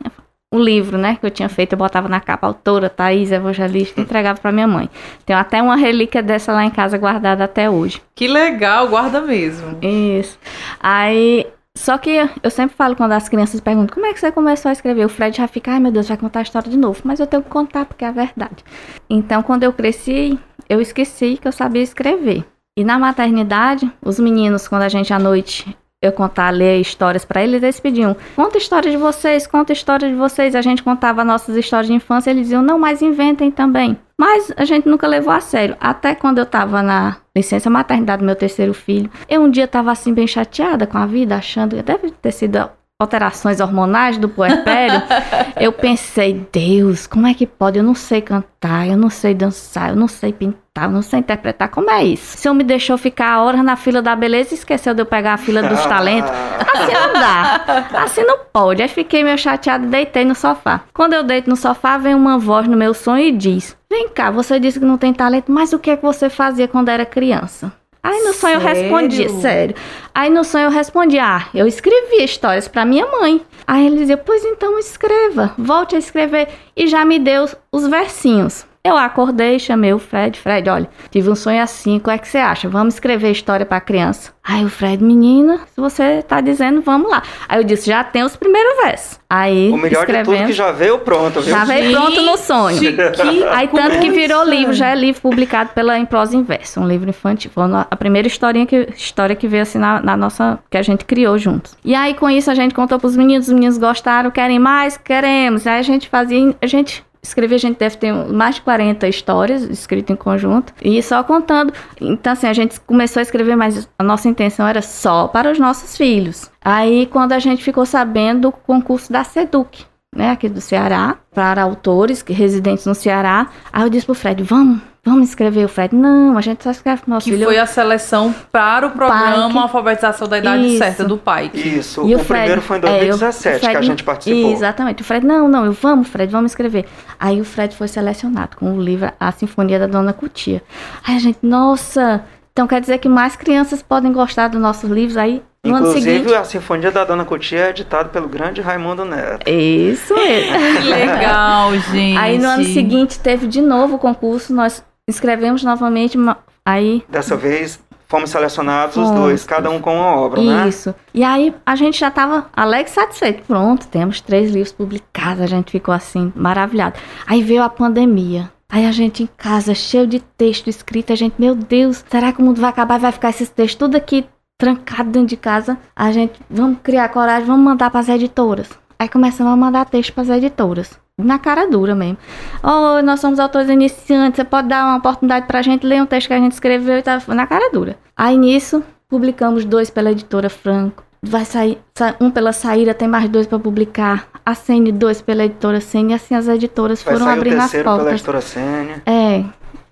o 0.56 0.60
livro, 0.60 0.98
né, 0.98 1.18
que 1.20 1.26
eu 1.26 1.32
tinha 1.32 1.50
feito, 1.50 1.74
eu 1.74 1.78
botava 1.78 2.08
na 2.08 2.20
capa 2.20 2.48
autora, 2.48 2.90
Thaís 2.90 3.32
Evangelista, 3.32 4.00
entregava 4.00 4.40
para 4.40 4.52
minha 4.52 4.68
mãe. 4.68 4.90
Tenho 5.26 5.38
até 5.38 5.62
uma 5.62 5.76
relíquia 5.76 6.24
dessa 6.24 6.54
lá 6.54 6.64
em 6.64 6.70
casa 6.70 6.98
guardada 6.98 7.44
até 7.44 7.70
hoje. 7.70 8.02
Que 8.16 8.28
legal, 8.28 8.88
guarda 8.88 9.20
mesmo. 9.22 9.78
Isso. 9.82 10.40
Aí, 10.80 11.46
só 11.76 11.98
que 11.98 12.12
eu 12.42 12.50
sempre 12.50 12.76
falo 12.76 12.96
quando 12.96 13.12
as 13.12 13.28
crianças 13.28 13.60
perguntam 13.60 13.94
como 13.94 14.06
é 14.06 14.14
que 14.14 14.20
você 14.20 14.32
começou 14.32 14.70
a 14.70 14.74
escrever, 14.74 15.06
o 15.06 15.10
Fred 15.10 15.36
já 15.36 15.48
fica, 15.48 15.72
ai 15.72 15.80
meu 15.80 15.92
Deus, 15.92 16.08
vai 16.08 16.18
contar 16.18 16.40
a 16.40 16.44
história 16.44 16.70
de 16.70 16.78
novo. 16.78 17.02
Mas 17.04 17.20
eu 17.20 17.28
tenho 17.28 17.44
que 17.44 17.50
contar 17.50 17.86
porque 17.86 18.06
é 18.06 18.08
a 18.08 18.12
verdade. 18.12 18.64
Então, 19.10 19.44
quando 19.44 19.64
eu 19.64 19.74
cresci, 19.74 20.40
eu 20.70 20.80
esqueci 20.80 21.38
que 21.38 21.48
eu 21.48 21.52
sabia 21.52 21.82
escrever. 21.82 22.46
E 22.78 22.84
na 22.84 22.98
maternidade, 22.98 23.90
os 24.02 24.20
meninos, 24.20 24.68
quando 24.68 24.84
a 24.84 24.90
gente 24.90 25.14
à 25.14 25.20
noite 25.20 25.76
eu 26.06 26.12
contar, 26.14 26.50
ler 26.50 26.80
histórias 26.80 27.26
para 27.26 27.44
eles, 27.44 27.62
eles 27.62 27.80
pediam: 27.80 28.16
conta 28.36 28.58
história 28.58 28.90
de 28.90 28.98
vocês, 28.98 29.48
conta 29.48 29.74
história 29.74 30.08
de 30.10 30.16
vocês. 30.16 30.56
A 30.56 30.62
gente 30.62 30.84
contava 30.84 31.24
nossas 31.24 31.56
histórias 31.56 31.88
de 31.88 31.94
infância, 31.94 32.30
eles 32.30 32.44
diziam: 32.44 32.62
não, 32.62 32.80
mas 32.80 33.02
inventem 33.02 33.52
também. 33.52 33.98
Mas 34.18 34.52
a 34.56 34.64
gente 34.64 34.88
nunca 34.88 35.08
levou 35.08 35.34
a 35.34 35.42
sério. 35.42 35.76
Até 35.80 36.16
quando 36.16 36.38
eu 36.38 36.46
tava 36.46 36.82
na 36.82 37.18
licença 37.36 37.70
maternidade 37.70 38.22
do 38.22 38.26
meu 38.26 38.36
terceiro 38.36 38.74
filho, 38.74 39.10
eu 39.28 39.42
um 39.42 39.50
dia 39.50 39.68
tava 39.68 39.92
assim 39.92 40.14
bem 40.14 40.26
chateada 40.26 40.88
com 40.88 40.98
a 40.98 41.06
vida, 41.06 41.36
achando 41.36 41.76
que 41.76 41.84
deve 41.84 42.12
ter 42.12 42.32
sido 42.32 42.70
alterações 42.98 43.60
hormonais 43.60 44.18
do 44.18 44.30
puerpério, 44.30 45.02
eu 45.60 45.74
pensei, 45.74 46.48
Deus, 46.52 47.06
como 47.06 47.28
é 47.28 47.34
que 47.34 47.46
pode? 47.46 47.78
Eu 47.78 47.84
não 47.84 47.94
sei 47.94 48.22
cantar, 48.22 48.88
eu 48.88 48.96
não 48.96 49.10
sei 49.10 49.34
dançar, 49.34 49.90
eu 49.90 49.98
não 49.98 50.08
sei 50.08 50.32
pintar, 50.32 50.86
eu 50.86 50.92
não 50.92 51.02
sei 51.02 51.20
interpretar. 51.20 51.68
Como 51.68 51.92
é 51.92 52.06
isso? 52.06 52.38
Se 52.38 52.48
eu 52.48 52.54
me 52.54 52.64
deixou 52.64 52.98
ficar 52.98 53.42
horas 53.42 53.62
na 53.64 53.76
fila 53.76 54.02
da 54.02 54.16
beleza 54.16 54.54
e 54.54 54.58
esqueceu 54.58 54.94
de 54.94 55.02
eu 55.02 55.06
pegar 55.06 55.34
a 55.34 55.38
fila 55.38 55.62
dos 55.62 55.86
talentos, 55.86 56.32
assim 56.74 56.94
não 56.94 57.14
dá. 57.14 57.66
Assim 58.02 58.24
não 58.24 58.40
pode. 58.54 58.82
Aí 58.82 58.88
fiquei 58.88 59.26
meio 59.26 59.38
chateada 59.38 59.86
e 59.86 59.90
deitei 59.90 60.24
no 60.24 60.36
sofá. 60.36 60.82
Quando 60.94 61.14
eu 61.14 61.24
deito 61.24 61.50
no 61.50 61.58
sofá, 61.58 61.98
vem 61.98 62.16
uma 62.16 62.38
voz 62.38 62.66
no 62.66 62.78
meu 62.78 62.94
sonho 62.94 63.26
e 63.26 63.32
diz: 63.34 63.76
Vem 63.90 64.08
cá, 64.08 64.32
você 64.32 64.58
disse 64.58 64.80
que 64.80 64.86
não 64.86 64.98
tem 64.98 65.14
talento, 65.14 65.52
mas 65.52 65.74
o 65.74 65.80
que 65.80 65.92
é 65.92 65.98
que 65.98 66.04
você 66.04 66.30
fazia 66.30 66.68
quando 66.68 66.88
era 66.88 67.06
criança? 67.06 67.74
Aí 68.06 68.24
no 68.24 68.34
sonho 68.34 68.54
eu 68.54 68.60
respondia, 68.60 69.30
sério. 69.30 69.76
Aí 70.14 70.30
no 70.30 70.44
sonho 70.44 70.66
eu 70.66 70.70
respondia, 70.70 71.24
ah, 71.26 71.48
eu 71.56 71.66
escrevia 71.66 72.24
histórias 72.24 72.68
para 72.68 72.86
minha 72.86 73.08
mãe. 73.08 73.42
Aí 73.66 73.88
ele 73.88 73.98
dizia, 73.98 74.16
pois 74.16 74.46
então 74.46 74.78
escreva, 74.78 75.56
volte 75.58 75.96
a 75.96 75.98
escrever. 75.98 76.50
E 76.78 76.86
já 76.86 77.04
me 77.04 77.18
deu 77.18 77.50
os 77.72 77.88
versinhos. 77.88 78.64
Eu 78.86 78.96
acordei, 78.96 79.58
chamei 79.58 79.92
o 79.94 79.98
Fred. 79.98 80.40
Fred, 80.40 80.70
olha, 80.70 80.88
tive 81.10 81.28
um 81.28 81.36
sonho 81.36 81.60
assim, 81.60 81.98
qual 81.98 82.14
é 82.14 82.20
que 82.20 82.28
você 82.28 82.38
acha? 82.38 82.70
Vamos 82.70 82.94
escrever 82.94 83.32
história 83.32 83.66
para 83.66 83.82
criança. 83.82 84.32
Aí 84.44 84.64
o 84.64 84.70
Fred, 84.70 85.04
menina, 85.04 85.62
se 85.74 85.82
você 85.82 86.22
tá 86.22 86.40
dizendo, 86.40 86.84
vamos 86.84 87.10
lá. 87.10 87.24
Aí 87.50 87.60
eu 87.60 87.64
disse, 87.64 87.88
já 87.88 88.04
tem 88.04 88.24
os 88.24 88.36
primeiros 88.36 88.78
versos. 88.84 89.20
Aí, 89.28 89.72
o 89.72 89.78
melhor 89.78 90.02
escrevendo, 90.02 90.34
de 90.34 90.38
tudo 90.38 90.48
que 90.48 90.54
já 90.54 90.72
veio 90.72 91.00
pronto, 91.00 91.42
viu? 91.42 91.52
Já 91.52 91.66
veio 91.66 91.92
pronto 91.94 92.22
no 92.22 92.38
sonho. 92.38 92.78
Que 92.78 93.44
Aí 93.52 93.68
tanto 93.70 93.98
que 93.98 94.12
virou 94.12 94.44
livro, 94.44 94.72
já 94.72 94.90
é 94.90 94.96
livro 94.96 95.20
publicado 95.20 95.72
pela 95.74 95.98
Em 95.98 96.06
Prosa 96.06 96.38
Inversa, 96.38 96.80
um 96.80 96.88
livro 96.88 97.10
infantil. 97.10 97.50
Foi 97.52 97.64
a 97.64 97.96
primeira 97.96 98.28
historinha 98.28 98.68
que, 98.68 98.88
história 98.96 99.36
que 99.36 99.48
veio 99.48 99.64
assim 99.64 99.80
na, 99.80 100.00
na, 100.00 100.16
nossa, 100.16 100.60
que 100.70 100.78
a 100.78 100.84
gente 100.84 101.06
criou 101.06 101.40
juntos. 101.40 101.76
E 101.84 101.96
aí 101.96 102.14
com 102.14 102.30
isso 102.30 102.52
a 102.52 102.54
gente 102.54 102.76
contou 102.76 103.00
pros 103.00 103.18
meninos, 103.18 103.48
os 103.48 103.54
meninos 103.54 103.80
gostaram, 103.80 104.30
querem 104.30 104.60
mais? 104.60 104.96
Queremos. 104.96 105.66
Aí 105.66 105.80
a 105.80 105.82
gente 105.82 106.08
fazia, 106.08 106.56
a 106.62 106.68
gente 106.68 107.04
escrever, 107.28 107.56
a 107.56 107.60
gente 107.60 107.78
deve 107.78 107.98
ter 107.98 108.12
mais 108.14 108.56
de 108.56 108.62
40 108.62 109.08
histórias 109.08 109.64
escritas 109.64 110.14
em 110.14 110.18
conjunto. 110.18 110.74
E 110.82 111.02
só 111.02 111.24
contando. 111.24 111.74
Então, 112.00 112.34
assim, 112.34 112.48
a 112.48 112.54
gente 112.54 112.80
começou 112.82 113.20
a 113.20 113.24
escrever, 113.24 113.56
mas 113.56 113.88
a 113.98 114.04
nossa 114.04 114.28
intenção 114.28 114.68
era 114.68 114.82
só 114.82 115.28
para 115.28 115.52
os 115.52 115.60
nossos 115.60 115.96
filhos. 115.98 116.50
Aí, 116.64 117.06
quando 117.08 117.34
a 117.34 117.40
gente 117.40 117.64
ficou 117.64 117.86
sabendo 117.86 118.42
do 118.42 118.52
concurso 118.52 119.12
da 119.12 119.24
SEDUC, 119.24 119.86
né, 120.16 120.32
aqui 120.32 120.48
do 120.50 120.62
Ceará, 120.62 121.18
para 121.34 121.62
autores 121.62 122.24
residentes 122.28 122.86
no 122.86 122.96
Ceará, 122.96 123.48
aí 123.72 123.84
eu 123.84 123.90
disse 123.90 124.06
pro 124.06 124.16
Fred, 124.16 124.42
vamos 124.44 124.80
Vamos 125.08 125.30
escrever 125.30 125.64
o 125.64 125.70
Fred? 125.70 125.94
Não, 125.96 126.36
a 126.36 126.42
gente 126.42 126.64
só 126.64 126.72
escreve 126.72 127.04
pro 127.04 127.12
nosso 127.12 127.26
que 127.26 127.30
filho. 127.30 127.42
Que 127.42 127.46
foi 127.54 127.60
a 127.60 127.68
seleção 127.68 128.34
para 128.52 128.88
o 128.88 128.90
programa 128.90 129.54
Pai, 129.54 129.62
Alfabetização 129.62 130.28
da 130.28 130.40
Idade 130.40 130.66
Isso. 130.66 130.78
Certa 130.80 131.04
do 131.04 131.16
pai. 131.16 131.52
Isso, 131.54 132.02
E 132.10 132.16
o, 132.16 132.18
o 132.20 132.24
Fred- 132.24 132.40
primeiro 132.42 132.62
foi 132.64 132.78
em 132.80 132.86
é, 132.88 133.04
eu- 133.04 133.10
2017 133.10 133.38
o 133.58 133.60
Fred- 133.60 133.72
que 133.72 133.78
a 133.78 133.82
gente 133.84 134.04
participou. 134.04 134.52
Exatamente. 134.52 135.04
O 135.04 135.06
Fred, 135.06 135.24
não, 135.24 135.48
não, 135.48 135.64
eu 135.64 135.74
vamos, 135.74 136.08
Fred, 136.08 136.32
vamos 136.32 136.54
escrever. 136.54 136.86
Aí 137.20 137.40
o 137.40 137.46
Fred 137.46 137.76
foi 137.76 137.88
selecionado 137.88 138.58
com 138.58 138.76
o 138.76 138.82
livro 138.82 139.12
A 139.20 139.32
Sinfonia 139.32 139.78
da 139.78 139.86
Dona 139.86 140.12
Cutia. 140.12 140.64
Aí 141.08 141.16
a 141.18 141.20
gente, 141.20 141.38
nossa, 141.44 142.24
então 142.52 142.66
quer 142.66 142.82
dizer 142.82 142.98
que 142.98 143.08
mais 143.08 143.36
crianças 143.36 143.84
podem 143.84 144.12
gostar 144.12 144.48
dos 144.48 144.60
nossos 144.60 144.90
livros 144.90 145.18
aí 145.18 145.44
no 145.66 145.78
Inclusive, 145.78 146.36
a 146.36 146.44
Sinfonia 146.44 146.92
da 146.92 147.04
Dona 147.04 147.26
Cutia 147.26 147.66
é 147.66 147.70
editado 147.70 148.10
pelo 148.10 148.28
grande 148.28 148.62
Raimundo 148.62 149.04
Neto. 149.06 149.50
Isso 149.50 150.14
mesmo. 150.16 150.82
Que 150.82 150.88
legal, 150.88 151.74
gente. 151.76 152.18
Aí 152.18 152.38
no 152.38 152.48
ano 152.48 152.64
seguinte 152.64 153.20
teve 153.20 153.48
de 153.48 153.62
novo 153.62 153.96
o 153.96 154.00
concurso, 154.00 154.54
nós 154.54 154.84
escrevemos 155.08 155.64
novamente, 155.64 156.18
aí 156.66 157.04
Dessa 157.10 157.36
vez, 157.36 157.80
fomos 158.08 158.30
selecionados 158.30 158.96
os 158.98 159.04
Fomos. 159.08 159.20
dois, 159.20 159.44
cada 159.44 159.70
um 159.70 159.80
com 159.80 159.96
uma 159.96 160.16
obra, 160.16 160.42
né? 160.42 160.68
Isso. 160.68 160.94
E 161.14 161.24
aí 161.24 161.54
a 161.66 161.76
gente 161.76 162.00
já 162.00 162.08
estava 162.08 162.48
alegre 162.56 162.90
e 162.92 162.94
satisfeito. 162.94 163.44
Pronto, 163.44 163.88
temos 163.88 164.22
três 164.22 164.52
livros 164.52 164.72
publicados. 164.72 165.42
A 165.44 165.48
gente 165.48 165.72
ficou 165.72 165.94
assim, 165.94 166.32
maravilhado. 166.36 167.00
Aí 167.28 167.42
veio 167.42 167.64
a 167.64 167.70
pandemia. 167.70 168.52
Aí 168.68 168.86
a 168.86 168.92
gente 168.92 169.24
em 169.24 169.30
casa, 169.38 169.76
cheio 169.76 170.08
de 170.08 170.20
texto 170.20 170.68
escrito, 170.68 171.14
a 171.14 171.16
gente, 171.16 171.36
meu 171.38 171.54
Deus, 171.56 172.04
será 172.10 172.34
que 172.34 172.42
o 172.42 172.44
mundo 172.44 172.60
vai 172.60 172.70
acabar 172.72 172.98
e 172.98 173.02
vai 173.02 173.12
ficar 173.12 173.30
esses 173.30 173.48
textos 173.48 173.78
tudo 173.78 173.96
aqui 173.96 174.26
trancado 174.66 175.10
dentro 175.12 175.28
de 175.30 175.38
casa? 175.38 175.78
A 175.96 176.12
gente, 176.12 176.34
vamos 176.50 176.80
criar 176.84 177.10
coragem, 177.10 177.46
vamos 177.46 177.64
mandar 177.64 177.90
para 177.90 178.00
as 178.00 178.10
editoras. 178.10 178.70
Aí 178.98 179.10
começamos 179.10 179.52
a 179.54 179.56
mandar 179.56 179.86
texto 179.86 180.14
para 180.14 180.24
as 180.24 180.30
editoras. 180.30 180.98
Na 181.18 181.40
cara 181.40 181.68
dura 181.70 181.96
mesmo. 181.96 182.18
Oi, 182.64 183.02
nós 183.02 183.20
somos 183.22 183.40
autores 183.40 183.70
iniciantes, 183.70 184.38
você 184.38 184.44
pode 184.44 184.68
dar 184.68 184.86
uma 184.86 184.98
oportunidade 184.98 185.48
pra 185.48 185.62
gente 185.62 185.86
ler 185.86 186.02
um 186.02 186.06
texto 186.06 186.28
que 186.28 186.34
a 186.34 186.40
gente 186.40 186.54
escreveu 186.54 186.98
e 186.98 187.02
tá 187.02 187.22
na 187.30 187.48
cara 187.48 187.70
dura. 187.72 187.98
Aí 188.16 188.38
nisso, 188.38 188.84
publicamos 189.10 189.64
dois 189.64 189.90
pela 189.90 190.12
editora 190.12 190.50
Franco. 190.50 191.04
Vai 191.28 191.44
sair 191.46 191.80
sa- 191.98 192.16
um 192.22 192.30
pela 192.30 192.54
Saíra, 192.54 192.94
tem 192.94 193.08
mais 193.08 193.28
dois 193.30 193.48
para 193.48 193.58
publicar. 193.58 194.28
A 194.46 194.54
Sene, 194.54 194.92
dois 194.92 195.22
pela 195.22 195.44
editora 195.46 195.82
Sene. 195.82 196.12
E 196.12 196.16
assim 196.16 196.36
as 196.36 196.48
editoras 196.48 197.02
Vai 197.02 197.14
foram 197.16 197.28
abrindo 197.32 197.56
as 197.56 197.62
terceiro 197.72 197.84
pela 197.86 197.96
portas. 197.98 198.14
editora 198.14 198.42
Sênia. 198.42 199.02
É. 199.06 199.44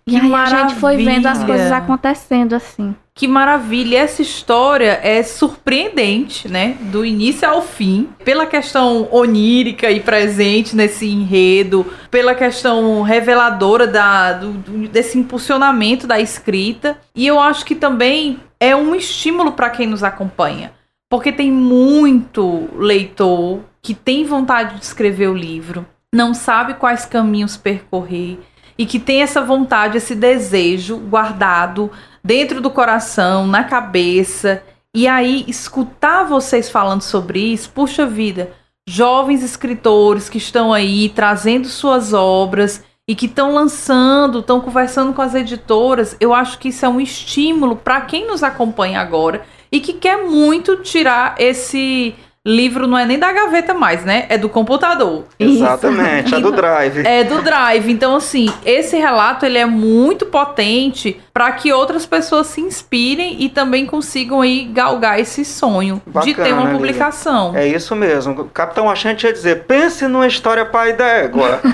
E 0.06 0.12
Que 0.12 0.18
aí 0.18 0.34
a 0.34 0.46
gente 0.46 0.76
foi 0.76 0.98
vendo 0.98 1.26
as 1.28 1.39
maravilha. 1.39 1.48
coisas 1.48 1.72
acontecendo 1.72 2.54
assim. 2.54 2.94
Que 3.16 3.28
maravilha! 3.28 4.00
Essa 4.00 4.22
história 4.22 5.00
é 5.04 5.22
surpreendente, 5.24 6.48
né? 6.50 6.76
Do 6.82 7.06
início 7.06 7.48
ao 7.48 7.62
fim, 7.62 8.10
pela 8.26 8.46
questão 8.46 9.08
onírica 9.12 9.89
e 9.92 10.00
presente 10.00 10.76
nesse 10.76 11.08
enredo, 11.08 11.86
pela 12.12 12.36
questão 12.36 13.02
reveladora 13.02 13.88
da, 13.88 14.34
do- 14.34 14.88
desse 14.89 15.18
impulsionamento 15.18 16.06
da 16.06 16.20
escrita. 16.20 16.98
E 17.16 17.26
eu 17.26 17.39
acho 17.39 17.63
que 17.66 17.76
também 17.76 18.39
é 18.60 18.76
um 18.76 18.94
estímulo 18.96 19.54
para 19.54 19.70
quem 19.70 19.88
nos 19.88 20.04
acompanha. 20.04 20.74
Porque 21.10 21.32
tem 21.32 21.52
muito 21.52 22.68
leitor 22.76 23.60
que 23.82 23.94
tem 23.94 24.26
vontade 24.26 24.80
de 24.80 24.84
escrever 24.86 25.28
o 25.28 25.34
livro, 25.36 25.86
não 26.13 26.34
sabe 26.34 26.74
quais 26.74 27.06
caminhos 27.06 27.56
percorrer 27.58 28.39
e 28.78 28.86
que 28.86 29.00
tem 29.00 29.22
essa 29.22 29.42
vontade, 29.42 29.98
esse 29.98 30.16
desejo 30.16 30.98
guardado 30.98 31.92
dentro 32.24 32.62
do 32.62 32.70
coração, 32.70 33.46
na 33.46 33.64
cabeça. 33.64 34.64
E 34.94 35.08
aí, 35.08 35.44
escutar 35.48 36.24
vocês 36.24 36.70
falando 36.70 37.02
sobre 37.02 37.40
isso, 37.40 37.70
puxa 37.70 38.06
vida, 38.06 38.52
jovens 38.88 39.44
escritores 39.44 40.30
que 40.30 40.38
estão 40.38 40.74
aí 40.74 41.10
trazendo 41.10 41.68
suas 41.68 42.14
obras 42.14 42.84
e 43.08 43.16
que 43.16 43.26
estão 43.26 43.54
lançando, 43.54 44.40
estão 44.40 44.62
conversando 44.62 45.14
com 45.14 45.22
as 45.22 45.36
editoras, 45.36 46.16
eu 46.20 46.34
acho 46.34 46.58
que 46.58 46.70
isso 46.70 46.86
é 46.86 46.90
um 46.90 47.02
estímulo 47.02 47.76
para 47.76 48.02
quem 48.02 48.28
nos 48.28 48.44
acompanha 48.44 49.02
agora 49.02 49.44
e 49.72 49.80
que 49.80 49.94
quer 49.94 50.26
muito 50.26 50.78
tirar 50.78 51.36
esse 51.38 52.16
livro, 52.45 52.88
não 52.88 52.97
é 52.97 53.06
nem 53.06 53.17
da 53.17 53.32
gaveta 53.32 53.73
mais, 53.73 54.03
né? 54.03 54.25
É 54.27 54.38
do 54.38 54.49
computador. 54.49 55.25
Exatamente, 55.39 56.36
a 56.36 56.39
do 56.39 56.51
Drive. 56.51 57.06
É 57.06 57.23
do 57.23 57.41
Drive. 57.41 57.89
Então, 57.89 58.15
assim, 58.15 58.51
esse 58.65 58.97
relato 58.97 59.45
ele 59.45 59.58
é 59.58 59.65
muito 59.65 60.25
potente 60.25 61.21
para 61.34 61.52
que 61.54 61.74
outras 61.74 62.06
pessoas 62.06 62.46
se 62.48 62.62
inspirem 62.62 63.41
e 63.41 63.50
também 63.50 63.88
consigam 63.88 64.41
aí 64.41 64.65
galgar 64.65 65.19
esse 65.19 65.43
sonho 65.43 66.00
de 66.06 66.12
Bacana, 66.12 66.36
ter 66.36 66.54
uma 66.54 66.62
Lívia. 66.62 66.78
publicação. 66.78 67.56
É 67.56 67.67
isso 67.67 67.96
mesmo. 67.96 68.39
O 68.39 68.46
Capitão 68.46 68.88
Achante 68.88 69.26
ia 69.26 69.34
dizer, 69.34 69.63
pense 69.63 70.08
numa 70.08 70.28
história 70.28 70.63
pai 70.63 70.93
d'égua. 70.93 71.60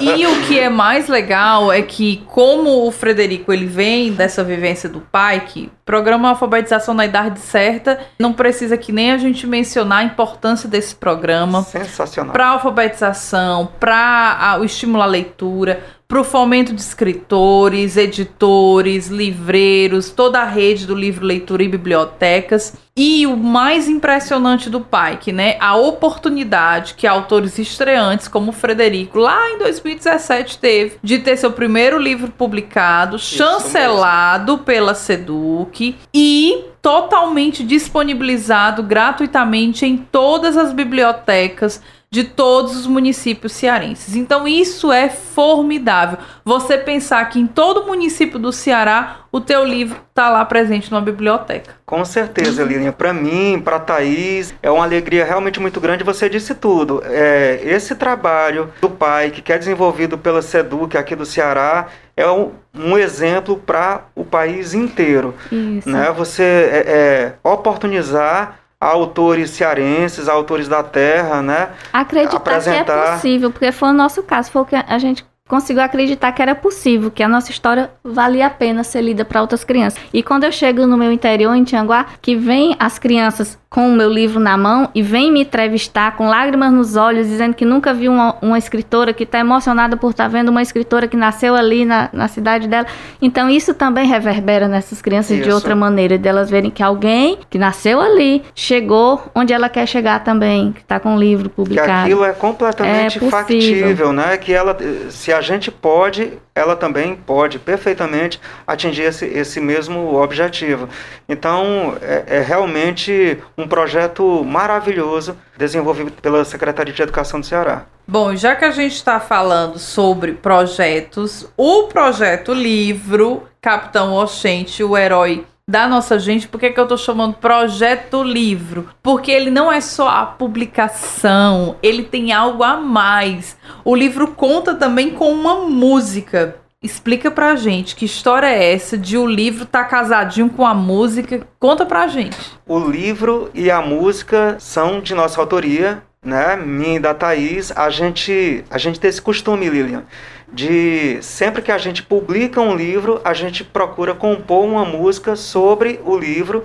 E 0.00 0.26
o 0.26 0.42
que 0.42 0.58
é 0.58 0.68
mais 0.68 1.08
legal 1.08 1.72
é 1.72 1.80
que, 1.80 2.22
como 2.26 2.86
o 2.86 2.90
Frederico 2.90 3.52
ele 3.52 3.66
vem 3.66 4.12
dessa 4.12 4.42
vivência 4.42 4.88
do 4.88 5.00
pai, 5.00 5.40
que 5.46 5.70
programa 5.84 6.30
Alfabetização 6.30 6.94
na 6.94 7.04
Idade 7.04 7.38
Certa, 7.38 8.00
não 8.18 8.32
precisa 8.32 8.76
que 8.76 8.90
nem 8.90 9.12
a 9.12 9.18
gente 9.18 9.46
mencionar 9.46 10.00
a 10.00 10.04
importância 10.04 10.68
desse 10.68 10.94
programa. 10.94 11.62
Sensacional. 11.62 12.32
para 12.32 12.48
alfabetização, 12.48 13.68
para 13.78 14.56
o 14.60 14.64
estímulo 14.64 15.02
à 15.02 15.06
leitura, 15.06 15.82
para 16.06 16.20
o 16.20 16.24
fomento 16.24 16.72
de 16.72 16.80
escritores, 16.80 17.96
editores, 17.96 19.08
livreiros, 19.08 20.10
toda 20.10 20.40
a 20.40 20.44
rede 20.44 20.86
do 20.86 20.94
livro, 20.94 21.24
leitura 21.24 21.62
e 21.62 21.68
bibliotecas. 21.68 22.74
E 22.96 23.26
o 23.26 23.36
mais 23.36 23.88
impressionante 23.88 24.70
do 24.70 24.80
PAIC, 24.80 25.32
né? 25.32 25.56
A 25.58 25.76
oportunidade 25.76 26.94
que 26.94 27.06
autores 27.06 27.58
estreantes, 27.58 28.28
como 28.28 28.50
o 28.50 28.52
Frederico, 28.52 29.18
lá 29.18 29.50
em 29.50 29.58
2017 29.58 30.58
teve 30.58 30.96
de 31.02 31.18
ter 31.18 31.36
seu 31.36 31.50
primeiro 31.50 31.98
livro 31.98 32.30
publicado, 32.30 33.16
Isso 33.16 33.36
chancelado 33.36 34.58
pela 34.58 34.94
Seduc 34.94 35.96
e 36.14 36.64
totalmente 36.80 37.64
disponibilizado 37.64 38.82
gratuitamente 38.82 39.86
em 39.86 39.96
todas 39.96 40.56
as 40.56 40.72
bibliotecas 40.72 41.80
de 42.10 42.22
todos 42.22 42.76
os 42.76 42.86
municípios 42.86 43.52
cearenses. 43.52 44.14
Então 44.14 44.46
isso 44.46 44.92
é 44.92 45.08
formidável. 45.08 46.18
Você 46.44 46.78
pensar 46.78 47.28
que 47.28 47.40
em 47.40 47.46
todo 47.46 47.86
município 47.86 48.38
do 48.38 48.52
Ceará 48.52 49.24
o 49.32 49.40
teu 49.40 49.64
livro 49.64 49.98
está 50.08 50.30
lá 50.30 50.44
presente 50.44 50.92
numa 50.92 51.00
biblioteca. 51.00 51.74
Com 51.84 52.04
certeza, 52.04 52.62
Lilinha. 52.62 52.92
Para 52.92 53.12
mim, 53.12 53.60
para 53.60 53.80
Thaís, 53.80 54.54
é 54.62 54.70
uma 54.70 54.84
alegria 54.84 55.24
realmente 55.24 55.58
muito 55.58 55.80
grande. 55.80 56.04
Você 56.04 56.28
disse 56.28 56.54
tudo. 56.54 57.02
É, 57.04 57.60
esse 57.64 57.96
trabalho 57.96 58.72
do 58.80 58.88
pai, 58.88 59.32
que 59.32 59.52
é 59.52 59.58
desenvolvido 59.58 60.16
pela 60.16 60.40
SEDUC 60.40 60.96
aqui 60.96 61.16
do 61.16 61.26
Ceará, 61.26 61.88
é 62.16 62.30
um, 62.30 62.52
um 62.72 62.96
exemplo 62.96 63.56
para 63.56 64.04
o 64.14 64.24
país 64.24 64.72
inteiro. 64.72 65.34
Isso. 65.50 65.90
Né? 65.90 66.12
Você 66.16 66.44
é, 66.44 66.84
é, 66.86 67.32
oportunizar 67.42 68.60
autores 68.84 69.50
cearenses, 69.50 70.28
autores 70.28 70.68
da 70.68 70.82
terra, 70.82 71.40
né? 71.42 71.70
Acreditar 71.92 72.36
apresentar... 72.36 72.84
que 72.84 72.90
é 72.90 73.12
possível, 73.12 73.50
porque 73.50 73.72
foi 73.72 73.88
o 73.88 73.92
nosso 73.92 74.22
caso, 74.22 74.50
foi 74.50 74.62
o 74.62 74.64
que 74.64 74.76
a 74.76 74.98
gente 74.98 75.24
conseguiu 75.46 75.82
acreditar 75.82 76.32
que 76.32 76.40
era 76.40 76.54
possível, 76.54 77.10
que 77.10 77.22
a 77.22 77.28
nossa 77.28 77.50
história 77.50 77.90
valia 78.02 78.46
a 78.46 78.50
pena 78.50 78.82
ser 78.82 79.02
lida 79.02 79.26
para 79.26 79.42
outras 79.42 79.62
crianças. 79.62 80.02
E 80.10 80.22
quando 80.22 80.44
eu 80.44 80.52
chego 80.52 80.86
no 80.86 80.96
meu 80.96 81.12
interior, 81.12 81.54
em 81.54 81.64
Tianguá, 81.64 82.06
que 82.22 82.34
vem 82.34 82.74
as 82.78 82.98
crianças 82.98 83.58
com 83.68 83.88
o 83.88 83.92
meu 83.92 84.08
livro 84.08 84.38
na 84.38 84.56
mão 84.56 84.88
e 84.94 85.02
vem 85.02 85.32
me 85.32 85.42
entrevistar 85.42 86.16
com 86.16 86.28
lágrimas 86.28 86.72
nos 86.72 86.96
olhos, 86.96 87.26
dizendo 87.26 87.54
que 87.54 87.64
nunca 87.64 87.92
viu 87.92 88.12
uma, 88.12 88.36
uma 88.40 88.56
escritora, 88.56 89.12
que 89.12 89.24
está 89.24 89.40
emocionada 89.40 89.96
por 89.96 90.12
estar 90.12 90.24
tá 90.24 90.28
vendo 90.28 90.48
uma 90.48 90.62
escritora 90.62 91.08
que 91.08 91.16
nasceu 91.16 91.54
ali 91.54 91.84
na, 91.84 92.08
na 92.12 92.28
cidade 92.28 92.68
dela. 92.68 92.86
Então 93.20 93.50
isso 93.50 93.74
também 93.74 94.06
reverbera 94.06 94.66
nessas 94.68 95.02
crianças 95.02 95.36
isso. 95.36 95.48
de 95.48 95.52
outra 95.52 95.74
maneira, 95.74 96.16
delas 96.16 96.48
verem 96.48 96.70
que 96.70 96.82
alguém 96.82 97.36
que 97.50 97.58
nasceu 97.58 98.00
ali 98.00 98.44
chegou 98.54 99.20
onde 99.34 99.52
ela 99.52 99.68
quer 99.68 99.86
chegar 99.86 100.22
também, 100.22 100.70
que 100.72 100.80
está 100.80 101.00
com 101.00 101.16
o 101.16 101.18
livro 101.18 101.50
publicado. 101.50 101.88
Que 101.88 102.12
aquilo 102.12 102.24
é 102.24 102.32
completamente 102.32 103.22
é 103.22 103.28
factível, 103.28 104.12
né? 104.12 104.36
Que 104.38 104.52
ela, 104.52 104.76
se 105.10 105.33
a 105.34 105.40
gente 105.40 105.70
pode, 105.70 106.38
ela 106.54 106.74
também 106.74 107.16
pode 107.16 107.58
perfeitamente 107.58 108.40
atingir 108.66 109.02
esse, 109.02 109.26
esse 109.26 109.60
mesmo 109.60 110.14
objetivo. 110.14 110.88
Então, 111.28 111.96
é, 112.00 112.24
é, 112.38 112.40
realmente 112.40 113.38
um 113.58 113.68
projeto 113.68 114.42
maravilhoso 114.44 115.36
desenvolvido 115.58 116.12
pela 116.12 116.44
Secretaria 116.44 116.92
de 116.92 117.02
Educação 117.02 117.40
do 117.40 117.46
Ceará. 117.46 117.86
Bom, 118.06 118.36
já 118.36 118.54
que 118.54 118.64
a 118.64 118.70
gente 118.70 118.94
está 118.94 119.18
falando 119.18 119.78
sobre 119.78 120.32
projetos, 120.32 121.48
o 121.56 121.84
projeto 121.84 122.52
livro 122.52 123.48
Capitão 123.60 124.12
Oxente, 124.14 124.84
o 124.84 124.96
herói 124.96 125.44
da 125.68 125.88
nossa 125.88 126.18
gente, 126.18 126.46
por 126.46 126.60
que, 126.60 126.70
que 126.70 126.78
eu 126.78 126.84
estou 126.84 126.98
chamando 126.98 127.34
projeto 127.34 128.22
livro? 128.22 128.90
Porque 129.02 129.30
ele 129.30 129.50
não 129.50 129.72
é 129.72 129.80
só 129.80 130.08
a 130.08 130.26
publicação, 130.26 131.76
ele 131.82 132.02
tem 132.02 132.32
algo 132.32 132.62
a 132.62 132.76
mais. 132.76 133.56
O 133.84 133.94
livro 133.94 134.28
conta 134.28 134.74
também 134.74 135.10
com 135.10 135.32
uma 135.32 135.68
música. 135.68 136.56
Explica 136.82 137.30
pra 137.30 137.56
gente 137.56 137.96
que 137.96 138.04
história 138.04 138.46
é 138.46 138.74
essa 138.74 138.98
de 138.98 139.16
o 139.16 139.26
livro 139.26 139.64
tá 139.64 139.82
casadinho 139.84 140.50
com 140.50 140.66
a 140.66 140.74
música. 140.74 141.46
Conta 141.58 141.86
pra 141.86 142.06
gente. 142.08 142.36
O 142.66 142.78
livro 142.78 143.50
e 143.54 143.70
a 143.70 143.80
música 143.80 144.56
são 144.60 145.00
de 145.00 145.14
nossa 145.14 145.40
autoria, 145.40 146.02
né? 146.24 146.56
Minha 146.56 146.96
e 146.96 146.98
da 146.98 147.14
Thaís. 147.14 147.72
A 147.76 147.90
gente, 147.90 148.64
a 148.70 148.78
gente 148.78 148.98
tem 148.98 149.08
esse 149.08 149.20
costume, 149.20 149.68
Lilian, 149.68 150.04
de 150.52 151.18
sempre 151.22 151.62
que 151.62 151.70
a 151.70 151.78
gente 151.78 152.02
publica 152.02 152.60
um 152.60 152.74
livro, 152.74 153.20
a 153.24 153.34
gente 153.34 153.62
procura 153.62 154.14
compor 154.14 154.64
uma 154.64 154.84
música 154.84 155.36
sobre 155.36 156.00
o 156.04 156.16
livro, 156.16 156.64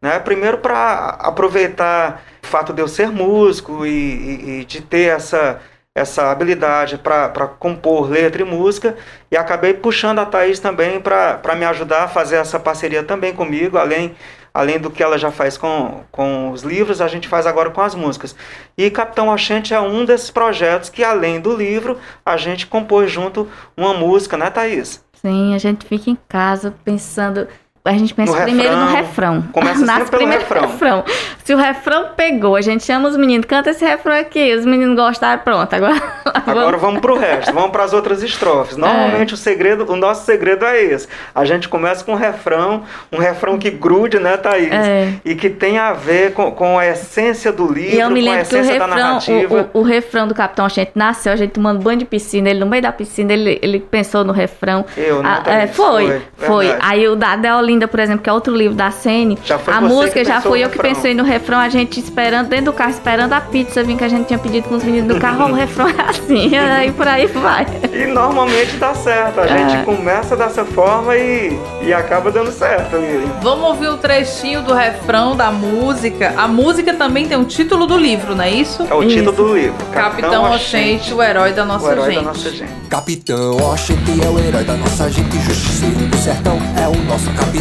né? 0.00 0.18
Primeiro 0.18 0.58
para 0.58 1.10
aproveitar 1.20 2.22
o 2.42 2.46
fato 2.46 2.72
de 2.72 2.82
eu 2.82 2.88
ser 2.88 3.10
músico 3.10 3.86
e, 3.86 3.90
e, 3.90 4.60
e 4.60 4.64
de 4.64 4.80
ter 4.80 5.10
essa 5.14 5.60
essa 5.98 6.30
habilidade 6.30 6.96
para 6.96 7.48
compor 7.58 8.08
letra 8.08 8.42
e 8.42 8.44
música 8.44 8.96
e 9.30 9.36
acabei 9.36 9.74
puxando 9.74 10.20
a 10.20 10.26
Thaís 10.26 10.60
também 10.60 11.00
para 11.00 11.54
me 11.56 11.64
ajudar 11.64 12.04
a 12.04 12.08
fazer 12.08 12.36
essa 12.36 12.58
parceria 12.58 13.02
também 13.02 13.34
comigo, 13.34 13.76
além, 13.76 14.14
além 14.52 14.78
do 14.78 14.90
que 14.90 15.02
ela 15.02 15.18
já 15.18 15.30
faz 15.30 15.56
com, 15.56 16.02
com 16.10 16.50
os 16.50 16.62
livros, 16.62 17.00
a 17.00 17.08
gente 17.08 17.28
faz 17.28 17.46
agora 17.46 17.70
com 17.70 17.80
as 17.80 17.94
músicas. 17.94 18.34
E 18.76 18.90
Capitão 18.90 19.28
Oxente 19.28 19.74
é 19.74 19.80
um 19.80 20.04
desses 20.04 20.30
projetos 20.30 20.88
que, 20.88 21.04
além 21.04 21.40
do 21.40 21.54
livro, 21.56 21.98
a 22.24 22.36
gente 22.36 22.66
compôs 22.66 23.10
junto 23.10 23.48
uma 23.76 23.94
música, 23.94 24.36
né, 24.36 24.50
Thaís? 24.50 25.04
Sim, 25.20 25.54
a 25.54 25.58
gente 25.58 25.86
fica 25.86 26.10
em 26.10 26.18
casa 26.28 26.74
pensando 26.84 27.48
a 27.88 27.92
gente 27.92 28.12
pensa 28.12 28.36
no 28.36 28.42
primeiro 28.42 28.74
refrão, 28.74 28.86
no 28.86 28.96
refrão. 28.96 29.44
Começa 29.52 29.86
sempre 29.86 30.10
pelo 30.10 30.26
refrão. 30.26 30.62
refrão. 30.62 31.04
Se 31.42 31.54
o 31.54 31.56
refrão 31.56 32.08
pegou, 32.14 32.56
a 32.56 32.60
gente 32.60 32.84
chama 32.84 33.08
os 33.08 33.16
meninos, 33.16 33.46
canta 33.46 33.70
esse 33.70 33.84
refrão 33.84 34.14
aqui, 34.14 34.54
os 34.54 34.66
meninos 34.66 34.94
gostaram, 34.94 35.42
pronto. 35.42 35.72
Agora, 35.72 36.02
agora 36.46 36.76
vamos 36.76 37.00
pro 37.00 37.16
resto, 37.16 37.52
vamos 37.52 37.70
para 37.70 37.84
as 37.84 37.92
outras 37.94 38.22
estrofes. 38.22 38.76
É. 38.76 38.80
Normalmente 38.80 39.30
é. 39.30 39.34
o 39.34 39.36
segredo, 39.36 39.90
o 39.90 39.96
nosso 39.96 40.26
segredo 40.26 40.66
é 40.66 40.82
esse. 40.82 41.08
A 41.34 41.44
gente 41.46 41.68
começa 41.68 42.04
com 42.04 42.12
um 42.12 42.16
refrão, 42.16 42.82
um 43.10 43.18
refrão 43.18 43.58
que 43.58 43.70
grude, 43.70 44.18
né, 44.18 44.36
Thaís? 44.36 44.70
É. 44.70 45.14
E 45.24 45.34
que 45.34 45.48
tem 45.48 45.78
a 45.78 45.92
ver 45.94 46.34
com, 46.34 46.50
com 46.50 46.78
a 46.78 46.86
essência 46.86 47.50
do 47.50 47.72
livro, 47.72 47.96
e 47.96 48.00
eu 48.00 48.10
me 48.10 48.20
lembro 48.20 48.32
com 48.32 48.38
a 48.38 48.42
essência 48.42 48.72
que 48.72 48.78
o 48.78 48.84
refrão, 48.84 48.96
da 48.96 49.04
narrativa. 49.04 49.70
O, 49.72 49.78
o, 49.78 49.80
o, 49.80 49.84
refrão 49.84 50.28
do 50.28 50.34
Capitão 50.34 50.66
a 50.66 50.68
gente 50.68 50.92
nasceu, 50.94 51.32
a 51.32 51.36
gente 51.36 51.52
tomando 51.52 51.82
banho 51.82 51.98
de 51.98 52.04
piscina, 52.04 52.50
ele 52.50 52.60
no 52.60 52.66
meio 52.66 52.82
da 52.82 52.92
piscina, 52.92 53.32
ele, 53.32 53.58
ele 53.62 53.80
pensou 53.80 54.22
no 54.24 54.32
refrão. 54.32 54.84
Eu 54.96 55.22
não 55.22 55.30
a, 55.30 55.42
é, 55.46 55.66
Foi, 55.66 56.22
foi. 56.36 56.46
foi. 56.46 56.76
Aí 56.80 57.08
o 57.08 57.16
da 57.16 57.36
Deolinda 57.36 57.77
Linda, 57.78 57.86
por 57.86 58.00
exemplo, 58.00 58.24
que 58.24 58.28
é 58.28 58.32
outro 58.32 58.52
livro 58.52 58.76
da 58.76 58.90
Sene, 58.90 59.38
a 59.68 59.80
música 59.80 60.24
já 60.24 60.40
foi 60.40 60.64
eu 60.64 60.68
que 60.68 60.78
pensei 60.78 61.14
no 61.14 61.22
refrão, 61.22 61.58
a 61.58 61.68
gente 61.68 62.00
esperando, 62.00 62.48
dentro 62.48 62.66
do 62.66 62.72
carro, 62.72 62.90
esperando 62.90 63.32
a 63.34 63.40
pizza 63.40 63.84
vir 63.84 63.96
que 63.96 64.02
a 64.02 64.08
gente 64.08 64.26
tinha 64.26 64.38
pedido 64.38 64.68
com 64.68 64.74
os 64.74 64.82
meninos 64.82 65.14
do 65.14 65.20
carro, 65.20 65.50
o 65.50 65.54
refrão 65.54 65.88
é 65.88 66.02
assim, 66.08 66.50
e 66.86 66.90
por 66.90 67.06
aí 67.06 67.26
vai. 67.26 67.66
E 67.92 68.06
normalmente 68.06 68.76
dá 68.78 68.94
certo, 68.94 69.40
a 69.40 69.44
é. 69.44 69.48
gente 69.48 69.84
começa 69.84 70.36
dessa 70.36 70.64
forma 70.64 71.16
e, 71.16 71.56
e 71.82 71.92
acaba 71.92 72.32
dando 72.32 72.50
certo. 72.50 72.96
Vamos 73.40 73.68
ouvir 73.68 73.88
o 73.88 73.96
trechinho 73.96 74.62
do 74.62 74.74
refrão 74.74 75.36
da 75.36 75.52
música. 75.52 76.34
A 76.36 76.48
música 76.48 76.94
também 76.94 77.28
tem 77.28 77.38
o 77.38 77.44
título 77.44 77.86
do 77.86 77.96
livro, 77.96 78.34
não 78.34 78.42
é 78.42 78.50
isso? 78.50 78.84
É 78.90 78.94
o 78.94 79.04
isso. 79.04 79.18
título 79.18 79.36
do 79.36 79.54
livro. 79.54 79.76
Capitão, 79.92 80.30
Capitão 80.30 80.52
Oxente, 80.52 81.14
o 81.14 81.22
herói 81.22 81.52
da 81.52 81.64
nossa 81.64 81.86
o 81.86 81.92
herói 81.92 82.06
gente. 82.06 82.16
Da 82.16 82.22
nossa 82.22 82.50
gente. 82.50 82.72
Capitão 82.88 83.56
Oxente 83.72 84.24
é 84.24 84.28
o 84.28 84.38
herói 84.40 84.64
da 84.64 84.74
nossa 84.74 85.08
gente, 85.08 85.38
justiceiro 85.38 86.06
do 86.06 86.16
sertão, 86.16 86.58
é 86.76 86.88
o 86.88 87.04
nosso 87.04 87.30
capitão 87.34 87.57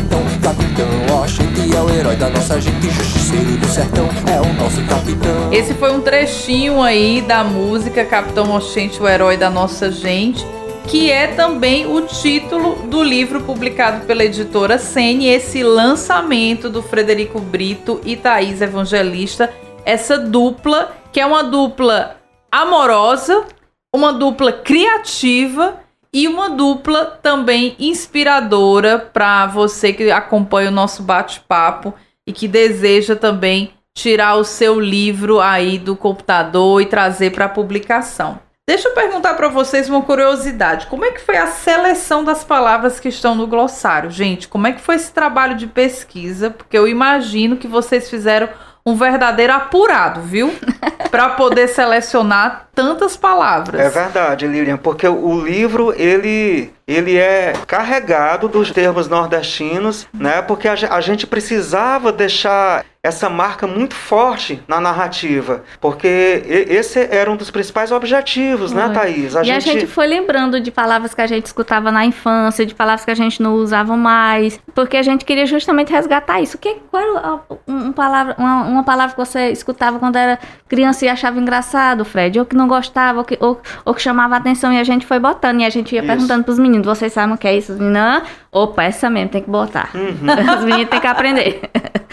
capitão. 0.47 1.21
Oxente 1.21 1.75
é 1.75 1.81
o 1.81 1.89
herói 1.89 2.15
da 2.15 2.29
nossa 2.29 2.59
gente, 2.61 2.89
justiceiro 2.89 3.57
do 3.57 3.67
sertão, 3.67 4.07
é 4.31 4.39
o 4.39 4.53
nosso 4.53 4.81
capitão. 4.85 5.51
Esse 5.51 5.73
foi 5.73 5.91
um 5.91 6.01
trechinho 6.01 6.81
aí 6.81 7.21
da 7.21 7.43
música 7.43 8.05
Capitão 8.05 8.55
Oxente, 8.55 9.01
o 9.01 9.07
herói 9.07 9.35
da 9.37 9.49
nossa 9.49 9.91
gente, 9.91 10.45
que 10.87 11.11
é 11.11 11.27
também 11.27 11.85
o 11.85 12.01
título 12.01 12.75
do 12.87 13.03
livro 13.03 13.41
publicado 13.41 14.05
pela 14.05 14.23
editora 14.23 14.77
Sene, 14.77 15.27
esse 15.27 15.63
lançamento 15.63 16.69
do 16.69 16.81
Frederico 16.81 17.39
Brito 17.39 17.99
e 18.05 18.15
Thaís 18.15 18.61
Evangelista, 18.61 19.53
essa 19.83 20.17
dupla, 20.17 20.95
que 21.11 21.19
é 21.19 21.25
uma 21.25 21.43
dupla 21.43 22.17
amorosa, 22.51 23.45
uma 23.93 24.13
dupla 24.13 24.51
criativa 24.51 25.86
e 26.13 26.27
uma 26.27 26.49
dupla 26.49 27.05
também 27.05 27.75
inspiradora 27.79 28.97
para 28.99 29.45
você 29.47 29.93
que 29.93 30.09
acompanha 30.11 30.69
o 30.69 30.73
nosso 30.73 31.03
bate-papo 31.03 31.93
e 32.25 32.33
que 32.33 32.47
deseja 32.47 33.15
também 33.15 33.73
tirar 33.95 34.35
o 34.35 34.43
seu 34.43 34.79
livro 34.79 35.39
aí 35.39 35.77
do 35.79 35.95
computador 35.95 36.81
e 36.81 36.85
trazer 36.85 37.31
para 37.31 37.49
publicação. 37.49 38.39
Deixa 38.69 38.89
eu 38.89 38.93
perguntar 38.93 39.33
para 39.35 39.47
vocês 39.47 39.89
uma 39.89 40.01
curiosidade. 40.01 40.87
Como 40.87 41.05
é 41.05 41.11
que 41.11 41.21
foi 41.21 41.37
a 41.37 41.47
seleção 41.47 42.21
das 42.21 42.43
palavras 42.43 42.99
que 42.99 43.07
estão 43.07 43.33
no 43.33 43.47
glossário? 43.47 44.11
Gente, 44.11 44.47
como 44.47 44.67
é 44.67 44.73
que 44.73 44.81
foi 44.81 44.95
esse 44.95 45.13
trabalho 45.13 45.55
de 45.55 45.67
pesquisa? 45.67 46.49
Porque 46.49 46.77
eu 46.77 46.85
imagino 46.85 47.55
que 47.55 47.67
vocês 47.67 48.09
fizeram 48.09 48.49
um 48.87 48.95
verdadeiro 48.95 49.51
apurado, 49.51 50.21
viu? 50.21 50.55
Para 51.11 51.31
poder 51.31 51.67
selecionar 51.67 52.69
tantas 52.73 53.17
palavras. 53.17 53.81
É 53.81 53.89
verdade, 53.89 54.47
Lilian, 54.47 54.77
porque 54.77 55.05
o 55.05 55.41
livro 55.41 55.93
ele 55.97 56.71
ele 56.87 57.17
é 57.17 57.51
carregado 57.67 58.47
dos 58.47 58.71
termos 58.71 59.09
nordestinos, 59.09 60.07
né? 60.13 60.41
Porque 60.41 60.69
a, 60.69 61.01
gente 61.01 61.27
precisava 61.27 62.13
deixar 62.13 62.85
essa 63.07 63.29
marca 63.29 63.65
muito 63.65 63.95
forte 63.95 64.61
na 64.67 64.81
narrativa, 64.81 65.63
porque 65.79 66.43
esse 66.47 66.99
era 66.99 67.31
um 67.31 67.37
dos 67.37 67.49
principais 67.49 67.91
objetivos, 67.91 68.73
né, 68.73 68.89
Thaís? 68.89 69.35
A 69.35 69.41
e 69.41 69.45
gente... 69.45 69.55
a 69.55 69.59
gente 69.59 69.87
foi 69.87 70.07
lembrando 70.07 70.59
de 70.59 70.71
palavras 70.71 71.13
que 71.13 71.21
a 71.21 71.27
gente 71.27 71.45
escutava 71.45 71.91
na 71.91 72.05
infância, 72.05 72.65
de 72.65 72.75
palavras 72.75 73.05
que 73.05 73.11
a 73.11 73.15
gente 73.15 73.41
não 73.41 73.53
usava 73.55 73.95
mais, 73.95 74.59
porque 74.75 74.97
a 74.97 75.03
gente 75.03 75.23
queria 75.23 75.45
justamente 75.45 75.91
resgatar 75.91 76.41
isso. 76.41 76.57
Que, 76.57 76.75
qual 76.91 77.01
era 77.01 77.41
uma 77.65 77.93
palavra, 77.93 78.35
uma, 78.37 78.63
uma 78.63 78.83
palavra 78.83 79.15
que 79.15 79.19
você 79.19 79.51
escutava 79.51 79.99
quando 79.99 80.17
era 80.17 80.37
criança 80.67 81.05
e 81.05 81.09
achava 81.09 81.39
engraçado, 81.39 82.03
Fred? 82.03 82.39
Ou 82.39 82.45
que 82.45 82.55
não 82.55 82.67
gostava, 82.67 83.19
ou 83.19 83.25
que, 83.25 83.37
ou, 83.39 83.61
ou 83.85 83.93
que 83.93 84.01
chamava 84.01 84.35
atenção 84.35 84.73
e 84.73 84.79
a 84.79 84.83
gente 84.83 85.05
foi 85.05 85.19
botando, 85.19 85.61
e 85.61 85.65
a 85.65 85.69
gente 85.69 85.93
ia 85.95 86.01
isso. 86.01 86.07
perguntando 86.07 86.43
pros 86.43 86.59
meninos, 86.59 86.76
vocês 86.85 87.13
sabem 87.13 87.35
o 87.35 87.37
que 87.37 87.47
é 87.47 87.57
isso? 87.57 87.73
Meninos, 87.73 88.23
opa, 88.51 88.83
essa 88.83 89.09
mesmo, 89.09 89.29
tem 89.29 89.41
que 89.41 89.49
botar. 89.49 89.91
Uhum. 89.93 90.27
Os 90.57 90.63
meninos 90.63 90.89
têm 90.89 90.99
que 90.99 91.07
aprender. 91.07 91.61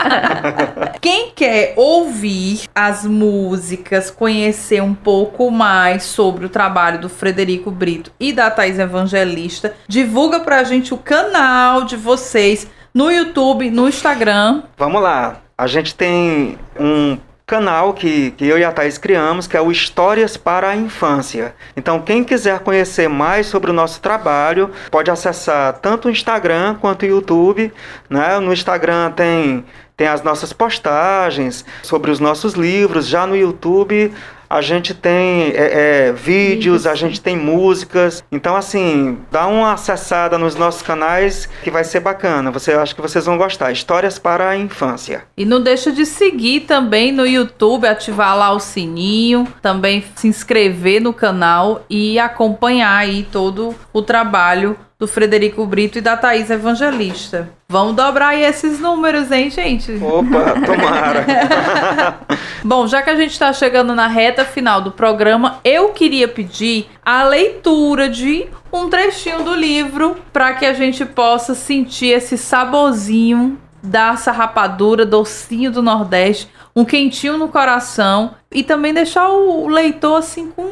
Quem 1.02 1.32
quer 1.32 1.74
ouvir 1.76 2.68
as 2.74 3.06
músicas, 3.06 4.12
conhecer 4.12 4.82
um 4.82 4.94
pouco 4.94 5.50
mais 5.50 6.04
sobre 6.04 6.46
o 6.46 6.50
trabalho 6.50 7.00
do 7.00 7.10
Frederico 7.16 7.72
Brito 7.72 8.12
e 8.20 8.32
da 8.32 8.52
Thais 8.52 8.78
Evangelista, 8.78 9.76
divulga 9.88 10.40
pra 10.40 10.64
gente 10.64 10.94
o 10.94 10.98
canal 10.98 11.84
de 11.84 11.96
vocês 11.96 12.68
no 12.94 13.12
YouTube, 13.12 13.70
no 13.72 13.90
Instagram. 13.90 14.64
Vamos 14.78 15.02
lá. 15.02 15.42
A 15.58 15.68
gente 15.68 15.96
tem 15.96 16.58
um 16.80 17.18
canal 17.46 17.94
que, 17.94 18.32
que 18.32 18.46
eu 18.46 18.58
e 18.58 18.64
a 18.64 18.72
Thais 18.72 18.98
criamos, 18.98 19.48
que 19.48 19.56
é 19.56 19.62
o 19.62 19.72
Histórias 19.72 20.36
para 20.36 20.70
a 20.70 20.76
Infância. 20.76 21.54
Então, 21.78 22.02
quem 22.02 22.24
quiser 22.24 22.60
conhecer 22.60 23.08
mais 23.08 23.46
sobre 23.48 23.70
o 23.70 23.74
nosso 23.74 24.02
trabalho, 24.02 24.72
pode 24.90 25.12
acessar 25.12 25.74
tanto 25.74 26.08
o 26.08 26.12
Instagram 26.12 26.76
quanto 26.76 27.04
o 27.04 27.06
YouTube. 27.06 27.72
Né? 28.10 28.40
No 28.40 28.52
Instagram 28.52 29.12
tem, 29.12 29.64
tem 29.96 30.08
as 30.08 30.24
nossas 30.24 30.52
postagens 30.52 31.64
sobre 31.84 32.10
os 32.10 32.20
nossos 32.20 32.54
livros. 32.54 33.08
Já 33.08 33.28
no 33.28 33.36
YouTube 33.36 34.12
a 34.50 34.62
gente 34.62 34.94
tem 34.94 35.52
é, 35.52 36.08
é, 36.08 36.12
vídeos, 36.12 36.86
a 36.88 36.96
gente 36.96 37.22
tem 37.22 37.36
músicas. 37.38 38.24
Então, 38.32 38.56
assim, 38.56 39.18
dá 39.32 39.48
uma 39.48 39.74
acessada 39.74 40.38
nos 40.38 40.56
nossos 40.56 40.82
canais 40.82 41.50
que 41.64 41.72
vai 41.72 41.84
ser 41.84 42.00
bacana. 42.00 42.52
Você 42.52 42.74
acho 42.74 42.96
que 42.96 43.02
vocês 43.02 43.26
vão 43.26 43.38
gostar. 43.38 43.72
Histórias 43.72 44.20
para 44.20 44.50
a 44.50 44.58
Infância. 44.58 45.24
E 45.38 45.46
não 45.46 45.62
deixa 45.62 45.92
de 45.92 46.06
seguir 46.06 46.62
também 46.62 47.12
no 47.12 47.26
YouTube, 47.26 47.88
ativar 47.88 48.38
lá 48.38 48.52
o 48.52 48.60
sininho, 48.60 49.48
também 49.62 50.04
se 50.16 50.28
inscrever 50.28 51.02
no 51.02 51.14
canal 51.14 51.86
e 51.90 52.20
acompanhar 52.20 52.96
aí 52.96 53.28
todo 53.32 53.76
o 53.92 54.02
trabalho 54.02 54.78
do 55.06 55.08
Frederico 55.08 55.64
Brito 55.68 56.00
e 56.00 56.02
da 56.02 56.18
Thaís 56.18 56.50
Evangelista. 56.50 57.50
Vamos 57.70 57.96
dobrar 57.96 58.30
aí 58.30 58.44
esses 58.44 58.80
números, 58.80 59.32
hein, 59.32 59.52
gente? 59.52 59.94
Opa, 60.04 60.56
tomara. 60.66 62.20
Bom, 62.66 62.88
já 62.88 63.04
que 63.04 63.12
a 63.12 63.16
gente 63.16 63.32
está 63.32 63.54
chegando 63.54 63.94
na 63.94 64.08
reta 64.08 64.44
final 64.44 64.82
do 64.82 64.92
programa, 64.92 65.60
eu 65.64 65.90
queria 65.90 66.28
pedir 66.28 66.88
a 67.06 67.24
leitura 67.24 68.10
de 68.10 68.48
um 68.74 68.90
trechinho 68.90 69.44
do 69.44 69.54
livro 69.54 70.18
para 70.34 70.54
que 70.54 70.66
a 70.66 70.74
gente 70.74 71.06
possa 71.06 71.54
sentir 71.54 72.08
esse 72.08 72.36
saborzinho 72.36 73.60
da 73.84 74.18
sarrapadura, 74.18 75.06
docinho 75.06 75.72
do 75.72 75.84
Nordeste, 75.84 76.50
um 76.76 76.84
quentinho 76.84 77.38
no 77.38 77.48
coração 77.48 78.34
e 78.52 78.64
também 78.64 78.92
deixar 78.92 79.30
o 79.30 79.68
leitor 79.68 80.18
assim 80.18 80.50
com 80.50 80.66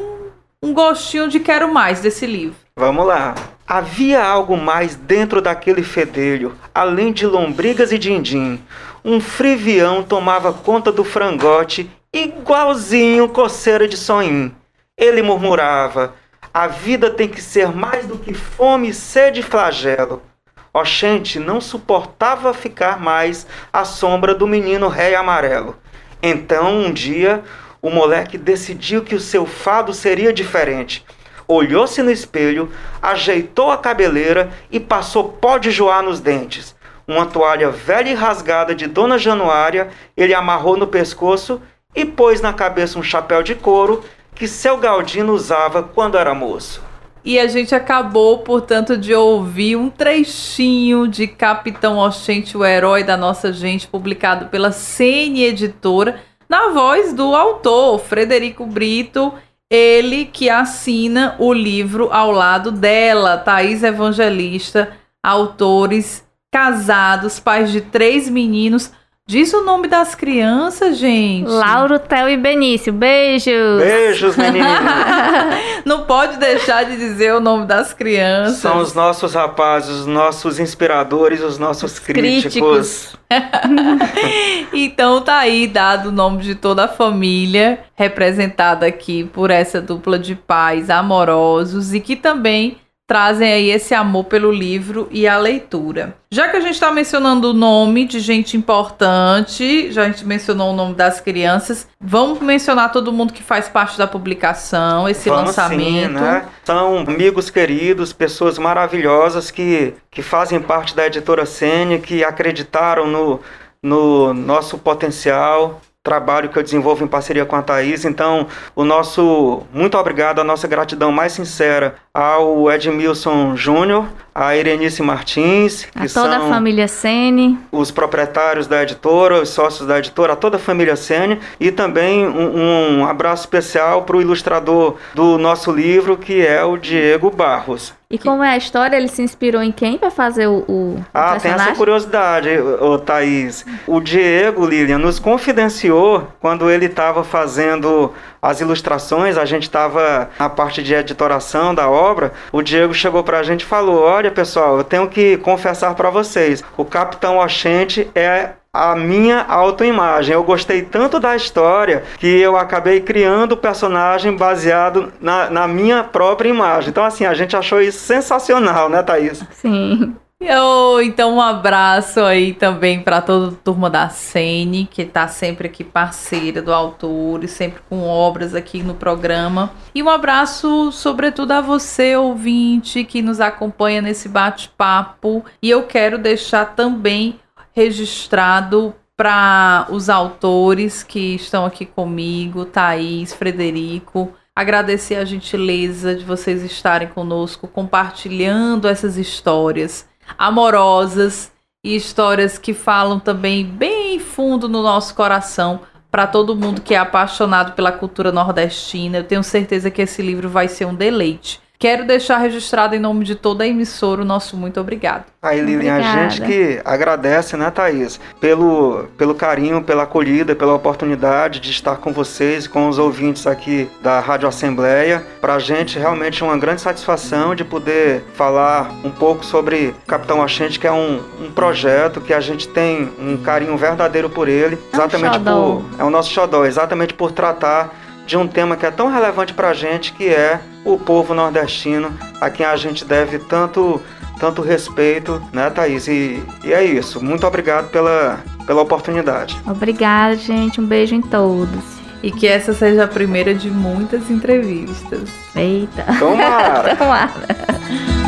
um 0.60 0.74
gostinho 0.74 1.28
de 1.28 1.38
quero 1.38 1.72
mais 1.72 2.00
desse 2.00 2.26
livro. 2.26 2.56
Vamos 2.76 3.06
lá. 3.06 3.36
Havia 3.66 4.22
algo 4.22 4.58
mais 4.58 4.94
dentro 4.94 5.40
daquele 5.40 5.82
fedelho, 5.82 6.54
além 6.74 7.10
de 7.14 7.26
lombrigas 7.26 7.92
e 7.92 7.98
din-din. 7.98 8.62
Um 9.02 9.20
frivião 9.20 10.02
tomava 10.02 10.52
conta 10.52 10.92
do 10.92 11.02
frangote, 11.02 11.90
igualzinho 12.12 13.26
coceira 13.30 13.88
de 13.88 13.96
sonhim. 13.96 14.54
Ele 14.98 15.22
murmurava: 15.22 16.14
A 16.52 16.66
vida 16.66 17.08
tem 17.08 17.26
que 17.26 17.40
ser 17.40 17.74
mais 17.74 18.06
do 18.06 18.18
que 18.18 18.34
fome, 18.34 18.92
sede 18.92 19.40
e 19.40 19.42
flagelo. 19.42 20.22
Oxente 20.70 21.38
não 21.38 21.58
suportava 21.58 22.52
ficar 22.52 23.00
mais 23.00 23.46
à 23.72 23.82
sombra 23.86 24.34
do 24.34 24.46
menino 24.46 24.88
rei 24.88 25.14
amarelo. 25.14 25.74
Então, 26.22 26.84
um 26.84 26.92
dia, 26.92 27.42
o 27.80 27.88
moleque 27.88 28.36
decidiu 28.36 29.02
que 29.02 29.14
o 29.14 29.20
seu 29.20 29.46
fado 29.46 29.94
seria 29.94 30.34
diferente. 30.34 31.04
Olhou-se 31.46 32.02
no 32.02 32.10
espelho, 32.10 32.70
ajeitou 33.02 33.70
a 33.70 33.76
cabeleira 33.76 34.50
e 34.70 34.80
passou 34.80 35.24
pó 35.24 35.58
de 35.58 35.70
joá 35.70 36.00
nos 36.02 36.20
dentes. 36.20 36.74
Uma 37.06 37.26
toalha 37.26 37.70
velha 37.70 38.10
e 38.10 38.14
rasgada 38.14 38.74
de 38.74 38.86
Dona 38.86 39.18
Januária 39.18 39.88
ele 40.16 40.32
amarrou 40.32 40.76
no 40.76 40.86
pescoço 40.86 41.60
e 41.94 42.04
pôs 42.04 42.40
na 42.40 42.52
cabeça 42.52 42.98
um 42.98 43.02
chapéu 43.02 43.42
de 43.42 43.54
couro 43.54 44.02
que 44.34 44.48
seu 44.48 44.76
Galdino 44.78 45.32
usava 45.32 45.82
quando 45.82 46.18
era 46.18 46.34
moço. 46.34 46.82
E 47.24 47.38
a 47.38 47.46
gente 47.46 47.74
acabou, 47.74 48.38
portanto, 48.38 48.98
de 48.98 49.14
ouvir 49.14 49.76
um 49.76 49.88
trechinho 49.88 51.08
de 51.08 51.26
Capitão 51.26 51.96
Oxente, 51.96 52.56
o 52.56 52.64
herói 52.64 53.02
da 53.02 53.16
nossa 53.16 53.50
gente, 53.50 53.86
publicado 53.86 54.46
pela 54.46 54.72
CN 54.72 55.42
Editora, 55.42 56.20
na 56.46 56.68
voz 56.68 57.14
do 57.14 57.34
autor, 57.34 57.98
Frederico 58.00 58.66
Brito, 58.66 59.32
ele 59.74 60.24
que 60.26 60.48
assina 60.48 61.34
o 61.38 61.52
livro 61.52 62.08
ao 62.12 62.30
lado 62.30 62.70
dela, 62.70 63.36
Thaís 63.36 63.82
Evangelista, 63.82 64.92
autores 65.22 66.24
casados, 66.52 67.40
pais 67.40 67.72
de 67.72 67.80
três 67.80 68.28
meninos. 68.28 68.92
Diz 69.26 69.54
o 69.54 69.64
nome 69.64 69.88
das 69.88 70.14
crianças, 70.14 70.98
gente. 70.98 71.48
Lauro, 71.48 71.98
Theo 71.98 72.28
e 72.28 72.36
Benício, 72.36 72.92
beijos! 72.92 73.82
Beijos, 73.82 74.36
meninos! 74.36 74.68
Não 75.82 76.04
pode 76.04 76.36
deixar 76.36 76.84
de 76.84 76.94
dizer 76.98 77.32
o 77.32 77.40
nome 77.40 77.64
das 77.64 77.94
crianças. 77.94 78.58
São 78.58 78.80
os 78.80 78.92
nossos 78.92 79.32
rapazes, 79.32 79.88
os 79.88 80.06
nossos 80.06 80.60
inspiradores, 80.60 81.40
os 81.40 81.58
nossos 81.58 81.98
críticos. 81.98 82.52
críticos. 82.52 83.16
Então 84.74 85.22
tá 85.22 85.38
aí 85.38 85.66
dado 85.66 86.10
o 86.10 86.12
nome 86.12 86.42
de 86.42 86.54
toda 86.54 86.84
a 86.84 86.88
família, 86.88 87.80
representada 87.94 88.84
aqui 88.86 89.24
por 89.24 89.50
essa 89.50 89.80
dupla 89.80 90.18
de 90.18 90.34
pais 90.34 90.90
amorosos 90.90 91.94
e 91.94 92.00
que 92.00 92.14
também 92.14 92.76
trazem 93.06 93.52
aí 93.52 93.70
esse 93.70 93.94
amor 93.94 94.24
pelo 94.24 94.50
livro 94.50 95.08
e 95.10 95.28
a 95.28 95.36
leitura. 95.36 96.16
Já 96.30 96.48
que 96.48 96.56
a 96.56 96.60
gente 96.60 96.74
está 96.74 96.90
mencionando 96.90 97.50
o 97.50 97.52
nome 97.52 98.06
de 98.06 98.18
gente 98.18 98.56
importante, 98.56 99.92
já 99.92 100.02
a 100.02 100.06
gente 100.06 100.26
mencionou 100.26 100.72
o 100.72 100.76
nome 100.76 100.94
das 100.94 101.20
crianças, 101.20 101.86
vamos 102.00 102.40
mencionar 102.40 102.90
todo 102.90 103.12
mundo 103.12 103.32
que 103.32 103.42
faz 103.42 103.68
parte 103.68 103.98
da 103.98 104.06
publicação, 104.06 105.08
esse 105.08 105.28
Vamos 105.28 105.46
lançamento. 105.46 106.18
Sim, 106.18 106.24
né? 106.24 106.46
São 106.64 106.98
amigos 107.00 107.50
queridos, 107.50 108.12
pessoas 108.12 108.58
maravilhosas 108.58 109.50
que, 109.50 109.94
que 110.10 110.22
fazem 110.22 110.60
parte 110.60 110.96
da 110.96 111.06
editora 111.06 111.44
Sene, 111.44 111.98
que 111.98 112.24
acreditaram 112.24 113.06
no, 113.06 113.40
no 113.82 114.32
nosso 114.32 114.78
potencial, 114.78 115.80
trabalho 116.04 116.50
que 116.50 116.58
eu 116.58 116.62
desenvolvo 116.62 117.02
em 117.02 117.08
parceria 117.08 117.46
com 117.46 117.56
a 117.56 117.62
Thaís. 117.62 118.04
Então, 118.04 118.46
o 118.76 118.84
nosso 118.84 119.62
muito 119.72 119.96
obrigado, 119.96 120.38
a 120.38 120.44
nossa 120.44 120.68
gratidão 120.68 121.10
mais 121.10 121.32
sincera 121.32 121.94
ao 122.12 122.70
Edmilson 122.70 123.56
Júnior, 123.56 124.06
a 124.34 124.56
Irenice 124.56 125.02
Martins, 125.02 125.86
A 125.94 126.06
toda 126.08 126.38
a 126.38 126.40
família 126.48 126.88
Sene. 126.88 127.58
os 127.70 127.90
proprietários 127.90 128.66
da 128.66 128.82
editora, 128.82 129.40
os 129.40 129.50
sócios 129.50 129.86
da 129.86 129.98
editora, 129.98 130.32
a 130.32 130.36
toda 130.36 130.56
a 130.56 130.60
família 130.60 130.96
Sene 130.96 131.38
e 131.60 131.70
também 131.70 132.26
um, 132.26 133.00
um 133.00 133.06
abraço 133.06 133.42
especial 133.42 134.02
para 134.02 134.16
o 134.16 134.20
ilustrador 134.20 134.96
do 135.14 135.38
nosso 135.38 135.70
livro, 135.70 136.16
que 136.16 136.44
é 136.44 136.64
o 136.64 136.76
Diego 136.76 137.30
Barros. 137.30 137.94
E 138.10 138.18
como 138.18 138.44
é 138.44 138.50
a 138.50 138.56
história, 138.56 138.96
ele 138.96 139.08
se 139.08 139.22
inspirou 139.22 139.60
em 139.62 139.72
quem 139.72 139.98
para 139.98 140.10
fazer 140.10 140.46
o, 140.46 140.58
o 140.68 141.04
Ah, 141.12 141.36
tem 141.40 141.50
essa 141.50 141.72
curiosidade, 141.72 142.48
ô, 142.80 142.96
Thaís. 142.98 143.64
O 143.88 143.98
Diego, 144.00 144.64
Lilian, 144.66 144.98
nos 144.98 145.18
confidenciou 145.18 146.28
quando 146.40 146.70
ele 146.70 146.86
estava 146.86 147.24
fazendo 147.24 148.12
as 148.40 148.60
ilustrações, 148.60 149.36
a 149.36 149.44
gente 149.44 149.62
estava 149.64 150.30
na 150.38 150.48
parte 150.48 150.82
de 150.82 150.94
editoração 150.94 151.74
da 151.74 151.88
obra. 151.88 152.32
O 152.52 152.62
Diego 152.62 152.92
chegou 152.94 153.24
para 153.24 153.38
a 153.38 153.42
gente 153.42 153.62
e 153.62 153.66
falou: 153.66 154.02
Olha, 154.02 154.23
pessoal, 154.30 154.78
eu 154.78 154.84
tenho 154.84 155.08
que 155.08 155.36
confessar 155.38 155.94
para 155.94 156.10
vocês, 156.10 156.62
o 156.76 156.84
Capitão 156.84 157.38
Oxente 157.38 158.10
é 158.14 158.50
a 158.74 158.96
minha 158.96 159.40
autoimagem. 159.42 160.34
Eu 160.34 160.42
gostei 160.42 160.82
tanto 160.82 161.20
da 161.20 161.36
história 161.36 162.02
que 162.18 162.26
eu 162.26 162.56
acabei 162.56 163.00
criando 163.00 163.52
o 163.52 163.56
personagem 163.56 164.36
baseado 164.36 165.12
na, 165.20 165.48
na 165.48 165.68
minha 165.68 166.02
própria 166.02 166.48
imagem. 166.48 166.90
Então, 166.90 167.04
assim, 167.04 167.24
a 167.24 167.34
gente 167.34 167.56
achou 167.56 167.80
isso 167.80 168.00
sensacional, 168.00 168.88
né, 168.88 169.00
Thaís? 169.00 169.44
Sim. 169.52 170.16
Oh, 170.46 171.00
então 171.00 171.36
um 171.36 171.40
abraço 171.40 172.20
aí 172.20 172.52
também 172.52 173.00
para 173.00 173.22
toda 173.22 173.48
a 173.48 173.56
turma 173.64 173.88
da 173.88 174.10
Sene, 174.10 174.86
que 174.90 175.04
tá 175.04 175.26
sempre 175.26 175.68
aqui 175.68 175.82
parceira 175.82 176.60
do 176.60 176.72
autor 176.72 177.42
e 177.42 177.48
sempre 177.48 177.80
com 177.88 178.06
obras 178.06 178.54
aqui 178.54 178.82
no 178.82 178.94
programa. 178.94 179.72
E 179.94 180.02
um 180.02 180.08
abraço 180.08 180.92
sobretudo 180.92 181.52
a 181.52 181.60
você, 181.62 182.14
ouvinte, 182.14 183.04
que 183.04 183.22
nos 183.22 183.40
acompanha 183.40 184.02
nesse 184.02 184.28
bate-papo. 184.28 185.42
E 185.62 185.70
eu 185.70 185.84
quero 185.84 186.18
deixar 186.18 186.74
também 186.74 187.40
registrado 187.72 188.94
para 189.16 189.86
os 189.90 190.10
autores 190.10 191.02
que 191.02 191.36
estão 191.36 191.64
aqui 191.64 191.86
comigo, 191.86 192.64
Thaís, 192.64 193.32
Frederico, 193.32 194.32
agradecer 194.54 195.16
a 195.16 195.24
gentileza 195.24 196.14
de 196.14 196.24
vocês 196.24 196.62
estarem 196.62 197.08
conosco, 197.08 197.66
compartilhando 197.66 198.86
essas 198.86 199.16
histórias 199.16 200.06
amorosas 200.38 201.52
e 201.82 201.94
histórias 201.94 202.58
que 202.58 202.72
falam 202.72 203.20
também 203.20 203.64
bem 203.64 204.18
fundo 204.18 204.68
no 204.68 204.82
nosso 204.82 205.14
coração 205.14 205.80
para 206.10 206.26
todo 206.26 206.54
mundo 206.54 206.80
que 206.80 206.94
é 206.94 206.98
apaixonado 206.98 207.72
pela 207.72 207.90
cultura 207.90 208.30
nordestina. 208.30 209.18
Eu 209.18 209.24
tenho 209.24 209.42
certeza 209.42 209.90
que 209.90 210.02
esse 210.02 210.22
livro 210.22 210.48
vai 210.48 210.68
ser 210.68 210.84
um 210.84 210.94
deleite. 210.94 211.60
Quero 211.84 212.06
deixar 212.06 212.38
registrado 212.38 212.96
em 212.96 212.98
nome 212.98 213.26
de 213.26 213.34
toda 213.34 213.62
a 213.62 213.66
emissora 213.66 214.22
o 214.22 214.24
nosso 214.24 214.56
muito 214.56 214.80
obrigado. 214.80 215.24
Aí, 215.42 215.60
Lilian, 215.60 215.92
a 215.92 215.98
Obrigada. 215.98 216.30
gente 216.30 216.40
que 216.40 216.80
agradece, 216.82 217.58
né, 217.58 217.70
Thaís, 217.70 218.18
pelo, 218.40 219.04
pelo 219.18 219.34
carinho, 219.34 219.82
pela 219.82 220.04
acolhida, 220.04 220.56
pela 220.56 220.72
oportunidade 220.72 221.60
de 221.60 221.70
estar 221.70 221.96
com 221.96 222.10
vocês 222.10 222.64
e 222.64 222.68
com 222.70 222.88
os 222.88 222.98
ouvintes 222.98 223.46
aqui 223.46 223.86
da 224.02 224.18
Rádio 224.18 224.48
Assembleia. 224.48 225.22
Para 225.42 225.56
a 225.56 225.58
gente, 225.58 225.98
realmente, 225.98 226.42
é 226.42 226.46
uma 226.46 226.56
grande 226.56 226.80
satisfação 226.80 227.54
de 227.54 227.66
poder 227.66 228.24
falar 228.32 228.90
um 229.04 229.10
pouco 229.10 229.44
sobre 229.44 229.94
Capitão 230.06 230.40
Oxente, 230.40 230.80
que 230.80 230.86
é 230.86 230.92
um, 230.92 231.20
um 231.38 231.52
projeto 231.52 232.18
que 232.18 232.32
a 232.32 232.40
gente 232.40 232.66
tem 232.66 233.12
um 233.20 233.36
carinho 233.36 233.76
verdadeiro 233.76 234.30
por 234.30 234.48
ele. 234.48 234.78
É 234.90 234.96
um 234.96 235.00
Exatamente 235.00 235.36
xodó. 235.36 235.82
por. 235.82 236.00
É 236.00 236.04
o 236.04 236.08
nosso 236.08 236.30
xodó, 236.30 236.64
exatamente 236.64 237.12
por 237.12 237.30
tratar 237.30 238.03
de 238.26 238.36
um 238.36 238.46
tema 238.46 238.76
que 238.76 238.86
é 238.86 238.90
tão 238.90 239.08
relevante 239.10 239.52
para 239.52 239.70
a 239.70 239.74
gente, 239.74 240.12
que 240.12 240.28
é 240.28 240.60
o 240.84 240.98
povo 240.98 241.34
nordestino, 241.34 242.12
a 242.40 242.50
quem 242.50 242.64
a 242.64 242.76
gente 242.76 243.04
deve 243.04 243.38
tanto, 243.38 244.00
tanto 244.38 244.62
respeito, 244.62 245.42
né, 245.52 245.70
Thaís? 245.70 246.08
E, 246.08 246.42
e 246.64 246.72
é 246.72 246.82
isso. 246.82 247.22
Muito 247.22 247.46
obrigado 247.46 247.90
pela, 247.90 248.40
pela 248.66 248.82
oportunidade. 248.82 249.60
Obrigada, 249.66 250.36
gente. 250.36 250.80
Um 250.80 250.86
beijo 250.86 251.14
em 251.14 251.22
todos. 251.22 252.02
E 252.22 252.30
que 252.30 252.46
essa 252.46 252.72
seja 252.72 253.04
a 253.04 253.08
primeira 253.08 253.54
de 253.54 253.70
muitas 253.70 254.30
entrevistas. 254.30 255.28
Eita. 255.54 256.04
Tomara! 256.18 256.96
Tomara. 256.96 258.23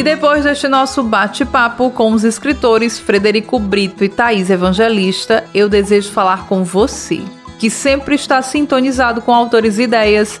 E 0.00 0.02
depois 0.02 0.44
deste 0.44 0.66
nosso 0.66 1.02
bate-papo 1.02 1.90
com 1.90 2.12
os 2.12 2.24
escritores 2.24 2.98
Frederico 2.98 3.58
Brito 3.58 4.02
e 4.02 4.08
Thaís 4.08 4.48
Evangelista, 4.48 5.44
eu 5.54 5.68
desejo 5.68 6.10
falar 6.10 6.46
com 6.46 6.64
você, 6.64 7.20
que 7.58 7.68
sempre 7.68 8.14
está 8.14 8.40
sintonizado 8.40 9.20
com 9.20 9.34
autores 9.34 9.76
e 9.76 9.82
ideias. 9.82 10.40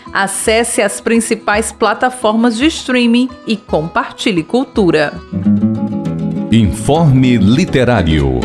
Acesse 0.13 0.81
as 0.81 0.99
principais 0.99 1.71
plataformas 1.71 2.57
de 2.57 2.65
streaming 2.65 3.29
e 3.47 3.55
compartilhe 3.55 4.43
cultura. 4.43 5.13
Informe 6.51 7.37
Literário. 7.37 8.41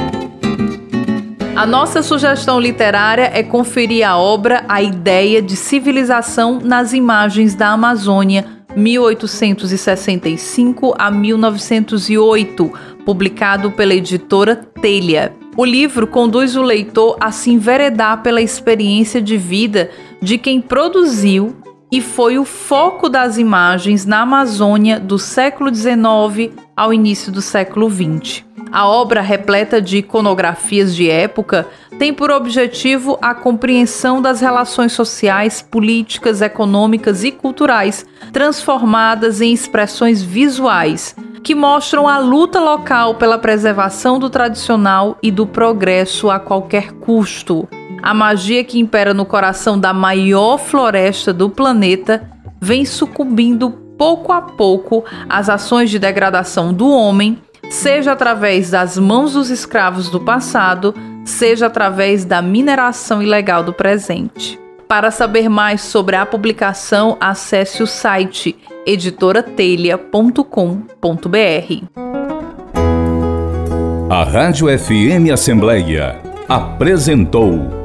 A 1.57 1.67
nossa 1.67 2.05
sugestão 2.05 2.61
literária 2.61 3.33
é 3.35 3.43
conferir 3.43 4.09
a 4.09 4.17
obra 4.17 4.65
A 4.69 4.81
Ideia 4.81 5.43
de 5.43 5.57
Civilização 5.57 6.61
nas 6.63 6.93
Imagens 6.93 7.57
da 7.57 7.71
Amazônia, 7.71 8.45
1865 8.77 10.95
a 10.97 11.11
1908, 11.11 12.73
publicado 13.05 13.73
pela 13.73 13.95
editora 13.95 14.55
Telha. 14.55 15.33
O 15.57 15.65
livro 15.65 16.07
conduz 16.07 16.55
o 16.55 16.63
leitor 16.63 17.17
a 17.19 17.33
se 17.33 17.51
enveredar 17.51 18.23
pela 18.23 18.41
experiência 18.43 19.23
de 19.23 19.39
vida 19.39 19.91
de 20.21 20.39
quem 20.39 20.61
produziu 20.61 21.57
e 21.91 22.01
foi 22.01 22.39
o 22.39 22.45
foco 22.45 23.09
das 23.09 23.39
imagens 23.39 24.05
na 24.05 24.23
Amazônia 24.23 24.99
do 24.99 25.19
século 25.19 25.73
XIX 25.75 26.53
ao 26.77 26.93
início 26.93 27.31
do 27.31 27.41
século 27.41 27.89
XX. 27.89 28.45
A 28.73 28.87
obra, 28.87 29.21
repleta 29.21 29.81
de 29.81 29.99
iconografias 29.99 30.95
de 30.95 31.09
época, 31.09 31.67
tem 31.99 32.13
por 32.13 32.31
objetivo 32.31 33.17
a 33.23 33.35
compreensão 33.35 34.21
das 34.21 34.41
relações 34.41 34.93
sociais, 34.93 35.63
políticas, 35.63 36.43
econômicas 36.43 37.25
e 37.25 37.31
culturais 37.31 38.05
transformadas 38.33 39.41
em 39.41 39.53
expressões 39.53 40.21
visuais 40.21 41.15
que 41.43 41.55
mostram 41.55 42.09
a 42.09 42.19
luta 42.19 42.59
local 42.59 43.15
pela 43.15 43.39
preservação 43.39 44.19
do 44.19 44.29
tradicional 44.29 45.17
e 45.23 45.31
do 45.31 45.47
progresso 45.47 46.29
a 46.29 46.41
qualquer 46.41 46.91
custo. 46.95 47.69
A 48.07 48.15
magia 48.15 48.63
que 48.63 48.79
impera 48.79 49.13
no 49.13 49.27
coração 49.27 49.77
da 49.77 49.93
maior 49.93 50.59
floresta 50.59 51.33
do 51.33 51.51
planeta 51.51 52.31
vem 52.61 52.85
sucumbindo 52.85 53.69
pouco 53.99 54.31
a 54.33 54.41
pouco 54.41 55.05
às 55.29 55.49
ações 55.49 55.91
de 55.91 55.99
degradação 55.99 56.73
do 56.73 56.89
homem, 56.89 57.37
seja 57.69 58.13
através 58.13 58.71
das 58.71 58.97
mãos 58.97 59.33
dos 59.33 59.51
escravos 59.51 60.09
do 60.09 60.21
passado, 60.21 60.95
seja 61.25 61.67
através 61.67 62.25
da 62.25 62.41
mineração 62.41 63.21
ilegal 63.21 63.65
do 63.65 63.73
presente. 63.73 64.57
Para 64.87 65.11
saber 65.11 65.49
mais 65.49 65.81
sobre 65.81 66.15
a 66.15 66.25
publicação, 66.25 67.17
acesse 67.21 67.83
o 67.83 67.89
site 67.89 68.57
editoratelha.com.br. 68.87 70.47
A 74.09 74.23
Rádio 74.23 74.69
FM 74.79 75.33
Assembleia 75.33 76.21
apresentou 76.49 77.85